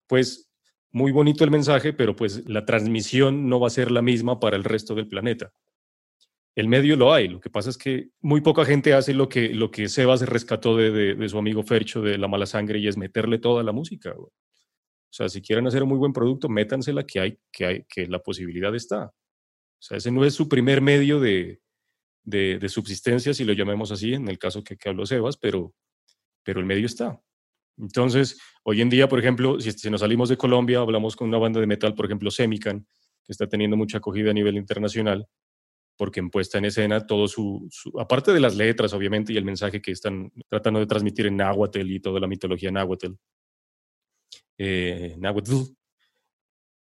[0.07, 0.51] pues
[0.91, 4.57] muy bonito el mensaje, pero pues la transmisión no va a ser la misma para
[4.57, 5.51] el resto del planeta.
[6.60, 9.47] El medio lo hay, lo que pasa es que muy poca gente hace lo que,
[9.53, 12.88] lo que Sebas rescató de, de, de su amigo Fercho de La Mala Sangre y
[12.89, 14.12] es meterle toda la música.
[14.12, 14.28] güey.
[14.28, 18.07] O sea, si quieren hacer un muy buen producto, métansela que hay, que hay, que
[18.07, 19.05] la posibilidad está.
[19.05, 21.62] O sea, ese no es su primer medio de,
[22.26, 25.74] de, subsistencia, si lo llamemos así, en el caso que, que habló Sebas, pero,
[26.43, 27.22] pero el medio está.
[27.78, 31.38] Entonces, hoy en día, por ejemplo, si, si nos salimos de Colombia, hablamos con una
[31.38, 32.86] banda de metal, por ejemplo, Semican,
[33.24, 35.26] que está teniendo mucha acogida a nivel internacional,
[36.00, 39.43] porque en puesta en escena todo su, su, aparte de las letras, obviamente, y el
[39.43, 43.12] mensaje que están tratando de transmitir en náhuatl y toda la mitología náhuatl,
[44.58, 45.56] eh, náhuatl,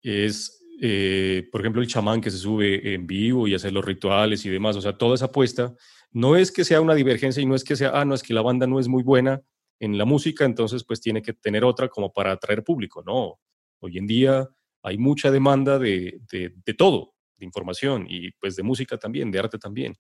[0.03, 4.45] es, eh, por ejemplo, el chamán que se sube en vivo y hace los rituales
[4.47, 5.73] y demás, o sea, toda esa apuesta,
[6.11, 8.35] no es que sea una divergencia y no es que sea, ah, no, es que
[8.35, 9.41] la banda no es muy buena
[9.79, 13.39] en la música, entonces pues tiene que tener otra como para atraer público, no,
[13.79, 14.49] hoy en día
[14.83, 17.14] hay mucha demanda de, de, de todo,
[17.45, 19.95] información y pues de música también, de arte también.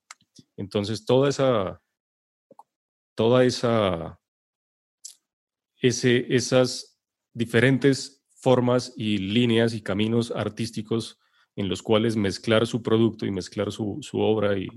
[0.56, 1.80] Entonces toda esa,
[3.14, 4.18] toda esa,
[5.80, 7.00] ese, esas
[7.32, 11.18] diferentes formas y líneas y caminos artísticos
[11.56, 14.68] en los cuales mezclar su producto y mezclar su, su obra y,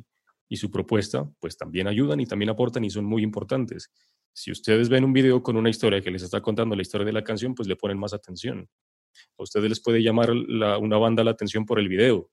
[0.48, 3.92] y, su propuesta, pues también ayudan y también aportan y son muy importantes.
[4.32, 7.14] Si ustedes ven un video con una historia que les está contando la historia de
[7.14, 8.70] la canción, pues le ponen más atención.
[9.38, 12.30] A ustedes les puede llamar la, una banda la atención por el video,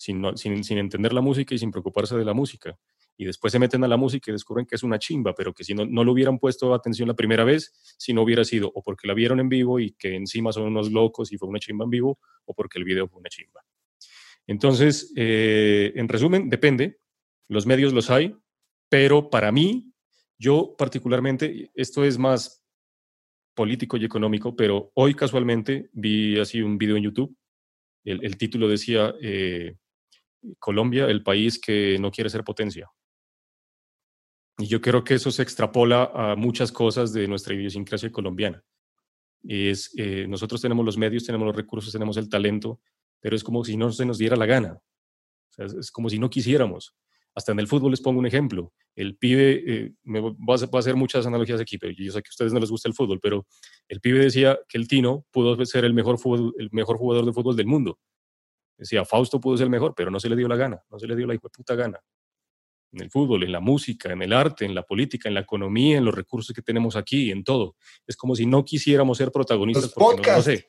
[0.00, 2.78] sin, no, sin, sin, entender la música y sin preocuparse de la música.
[3.18, 5.62] Y después se meten a la música y descubren que es una chimba, pero que
[5.62, 8.82] si no, no lo hubieran puesto atención la primera vez, si no hubiera sido o
[8.82, 11.84] porque la vieron en vivo y que encima son unos locos y fue una chimba
[11.84, 13.62] en vivo, o porque el video fue una chimba.
[14.46, 16.98] Entonces, eh, en resumen, depende.
[17.46, 18.34] Los medios los hay,
[18.88, 19.92] pero para mí,
[20.38, 22.64] yo particularmente, esto es más
[23.54, 27.36] político y económico, pero hoy casualmente vi así un video en YouTube.
[28.02, 29.76] El, el título decía eh,
[30.58, 32.88] Colombia, el país que no quiere ser potencia.
[34.58, 38.62] Y yo creo que eso se extrapola a muchas cosas de nuestra idiosincrasia colombiana.
[39.42, 42.80] Es, eh, nosotros tenemos los medios, tenemos los recursos, tenemos el talento,
[43.20, 44.78] pero es como si no se nos diera la gana.
[45.56, 46.94] Es, como si no quisiéramos.
[47.34, 48.72] Hasta en el fútbol les pongo un ejemplo.
[48.94, 52.30] El pibe, eh, me va a, hacer muchas analogías aquí, pero yo sé que a
[52.30, 53.46] ustedes no les gusta el fútbol, pero
[53.88, 57.98] el pibe decía que el Tino pudo ser el mejor jugador de fútbol del mundo.
[58.80, 61.06] Decía, Fausto pudo ser el mejor, pero no se le dio la gana, no se
[61.06, 62.00] le dio la puta gana.
[62.92, 65.98] En el fútbol, en la música, en el arte, en la política, en la economía,
[65.98, 67.76] en los recursos que tenemos aquí, en todo.
[68.06, 69.84] Es como si no quisiéramos ser protagonistas.
[69.84, 70.66] Los porque no, no, sé,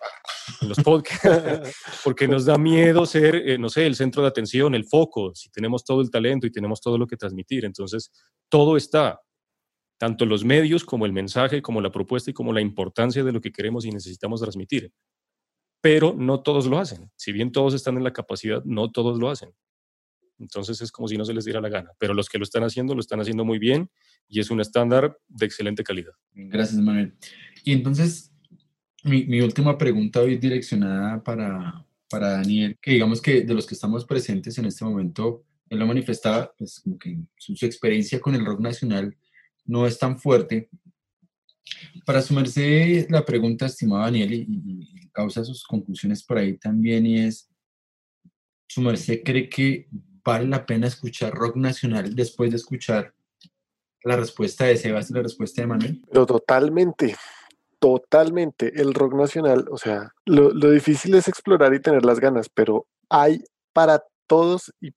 [0.61, 4.75] en los podcasts, porque nos da miedo ser, eh, no sé, el centro de atención,
[4.75, 7.63] el foco, si tenemos todo el talento y tenemos todo lo que transmitir.
[7.63, 8.11] Entonces,
[8.49, 9.21] todo está,
[9.97, 13.39] tanto los medios como el mensaje, como la propuesta y como la importancia de lo
[13.39, 14.91] que queremos y necesitamos transmitir.
[15.81, 17.11] Pero no todos lo hacen.
[17.15, 19.49] Si bien todos están en la capacidad, no todos lo hacen.
[20.39, 21.91] Entonces es como si no se les diera la gana.
[21.99, 23.89] Pero los que lo están haciendo, lo están haciendo muy bien
[24.27, 26.13] y es un estándar de excelente calidad.
[26.33, 27.13] Gracias, Manuel.
[27.63, 28.31] Y entonces,
[29.03, 33.75] mi, última pregunta hoy es direccionada para, para Daniel, que digamos que de los que
[33.75, 38.45] estamos presentes en este momento, él lo manifestaba, pues como que su experiencia con el
[38.45, 39.15] rock nacional
[39.65, 40.69] no es tan fuerte.
[42.05, 47.49] Para sumarse la pregunta, estimado Daniel, y, causa sus conclusiones por ahí también, y es,
[48.67, 49.89] ¿su merced cree que
[50.23, 53.13] vale la pena escuchar rock nacional después de escuchar
[54.03, 56.01] la respuesta de Sebas y la respuesta de Manuel?
[56.09, 57.15] Pero totalmente,
[57.77, 58.71] totalmente.
[58.79, 62.87] El rock nacional, o sea, lo, lo difícil es explorar y tener las ganas, pero
[63.09, 63.43] hay
[63.73, 64.93] para todos y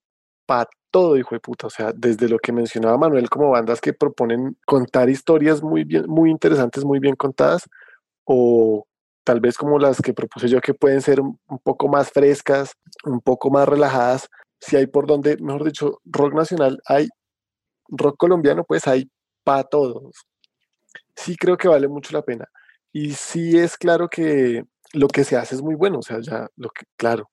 [0.47, 1.67] para todo, hijo de puta.
[1.67, 6.07] O sea, desde lo que mencionaba Manuel, como bandas que proponen contar historias muy bien,
[6.09, 7.69] muy interesantes, muy bien contadas,
[8.25, 8.87] o
[9.25, 12.75] tal vez como las que propuse yo, que pueden ser un poco más frescas,
[13.05, 14.29] un poco más relajadas.
[14.61, 17.09] Si hay por donde, mejor dicho, rock nacional, hay
[17.89, 19.11] rock colombiano, pues hay
[19.45, 20.27] para todos.
[21.17, 22.49] Sí creo que vale mucho la pena.
[22.93, 25.99] Y sí es claro que lo que se hace es muy bueno.
[25.99, 27.31] O sea, ya lo que, claro,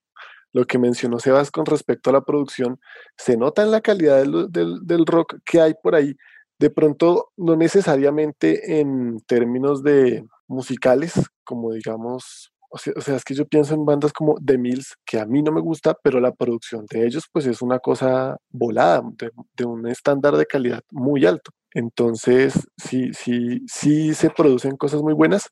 [0.53, 2.79] lo que mencionó Sebas con respecto a la producción,
[3.17, 6.15] se nota en la calidad del, del- del rock que hay por ahí.
[6.59, 13.45] De pronto, no necesariamente en términos de musicales, como digamos, o sea, es que yo
[13.47, 16.85] pienso en bandas como The Mills, que a mí no me gusta, pero la producción
[16.89, 21.51] de ellos pues es una cosa volada, de, de un estándar de calidad muy alto.
[21.73, 25.49] Entonces, sí, sí, sí se producen cosas muy buenas,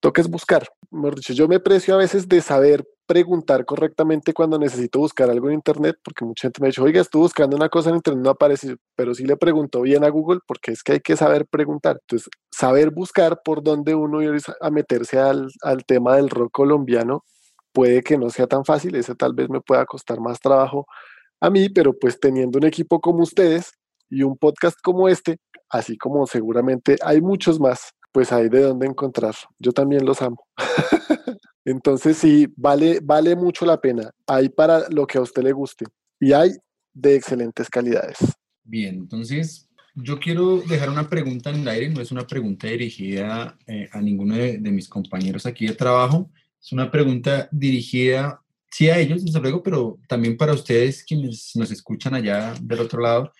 [0.00, 0.66] toca es buscar.
[0.90, 5.48] Mejor dicho, yo me precio a veces de saber preguntar correctamente cuando necesito buscar algo
[5.48, 8.24] en internet, porque mucha gente me ha dicho, oiga, estuve buscando una cosa en internet,
[8.24, 11.46] no aparece, pero sí le preguntó bien a Google, porque es que hay que saber
[11.46, 11.98] preguntar.
[12.02, 17.24] Entonces, saber buscar por dónde uno ir a meterse al, al tema del rock colombiano
[17.72, 20.86] puede que no sea tan fácil, ese tal vez me pueda costar más trabajo
[21.40, 23.72] a mí, pero pues teniendo un equipo como ustedes
[24.08, 25.38] y un podcast como este,
[25.68, 29.34] así como seguramente hay muchos más, pues hay de dónde encontrar.
[29.58, 30.38] Yo también los amo.
[31.66, 34.12] Entonces sí, vale, vale mucho la pena.
[34.26, 35.84] Hay para lo que a usted le guste
[36.20, 36.52] y hay
[36.94, 38.18] de excelentes calidades.
[38.62, 43.58] Bien, entonces yo quiero dejar una pregunta en el aire, no es una pregunta dirigida
[43.66, 48.40] eh, a ninguno de, mis compañeros aquí de trabajo, es una pregunta dirigida,
[48.70, 53.00] sí a ellos, desde luego, pero también para ustedes quienes nos escuchan allá del otro
[53.00, 53.32] lado,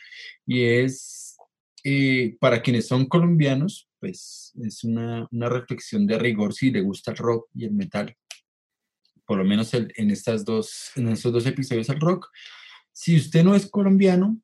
[0.46, 1.36] y es
[1.84, 7.12] eh, para quienes son colombianos, pues es una, una reflexión de rigor si le gusta
[7.12, 8.14] el rock y el metal,
[9.26, 12.28] por lo menos en, estas dos, en estos dos episodios el rock.
[12.92, 14.40] Si usted no es colombiano,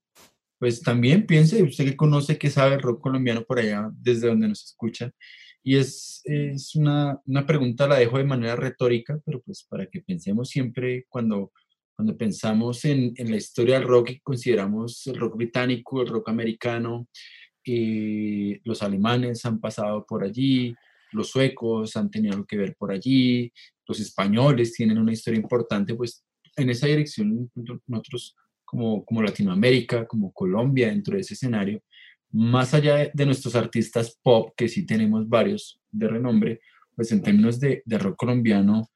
[0.58, 4.48] pues también piense, usted que conoce, que sabe el rock colombiano por allá, desde donde
[4.48, 5.10] nos escucha.
[5.64, 10.00] Y es, es una, una pregunta, la dejo de manera retórica, pero pues para que
[10.00, 11.52] pensemos siempre cuando,
[11.94, 16.28] cuando pensamos en, en la historia del rock y consideramos el rock británico, el rock
[16.28, 17.08] americano,
[17.64, 20.74] eh, los alemanes han pasado por allí,
[21.12, 23.52] los suecos han tenido que ver por allí,
[23.86, 26.24] los españoles tienen una historia importante, pues
[26.56, 27.50] en esa dirección
[27.86, 31.82] nosotros como, como Latinoamérica, como Colombia, dentro de ese escenario,
[32.30, 36.60] más allá de, de nuestros artistas pop, que sí tenemos varios de renombre,
[36.94, 38.90] pues en términos de, de rock colombiano,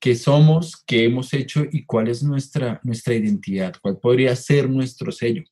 [0.00, 3.74] ¿qué somos, qué hemos hecho y cuál es nuestra, nuestra identidad?
[3.80, 5.44] ¿Cuál podría ser nuestro sello?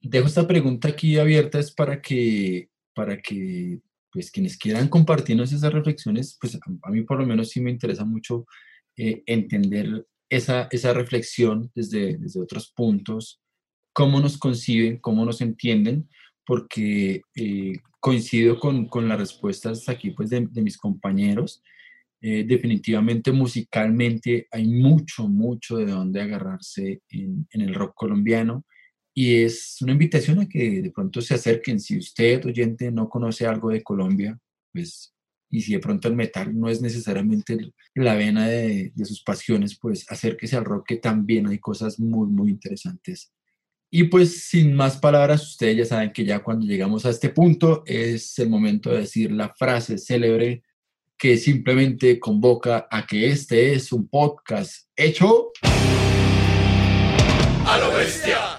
[0.00, 3.80] Dejo esta pregunta aquí abierta es para que, para que
[4.12, 8.04] pues quienes quieran compartirnos esas reflexiones, pues a, mí por lo menos sí me interesa
[8.04, 8.46] mucho
[8.96, 13.40] eh, entender esa, esa reflexión desde, desde otros puntos,
[13.92, 16.08] cómo nos conciben, cómo nos entienden,
[16.46, 21.62] porque eh, coincido con, con, las respuestas aquí pues, de, mis compañeros.
[22.22, 28.64] Eh, definitivamente musicalmente hay mucho, mucho de dónde agarrarse en, el rock colombiano
[29.14, 31.80] y es una invitación a que de pronto se acerquen.
[31.80, 34.38] Si usted, oyente, no conoce algo de Colombia,
[34.72, 35.12] pues
[35.50, 40.06] y si de pronto el metal no es necesariamente la vena de, sus pasiones, pues
[40.08, 43.32] acérquese al rock que también hay cosas muy, muy interesantes.
[43.90, 47.82] Y pues sin más palabras, ustedes ya saben que ya cuando llegamos a este punto
[47.84, 50.62] es el momento de decir la frase célebre
[51.18, 55.50] que simplemente convoca a que este es un podcast hecho
[57.66, 58.49] a lo bestia.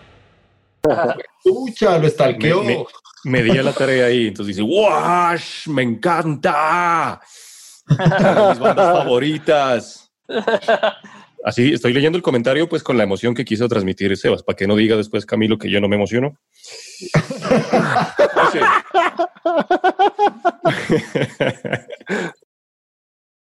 [1.43, 2.63] Escucha, lo estalqueó.
[2.63, 2.85] Me, me,
[3.23, 5.67] me di a la tarea ahí, entonces dice, ¡Wash!
[5.67, 7.21] ¡Me encanta!
[7.87, 10.11] Mis bandas favoritas.
[11.43, 14.67] Así estoy leyendo el comentario, pues con la emoción que quiso transmitir Sebas, para que
[14.67, 16.37] no diga después Camilo que yo no me emociono.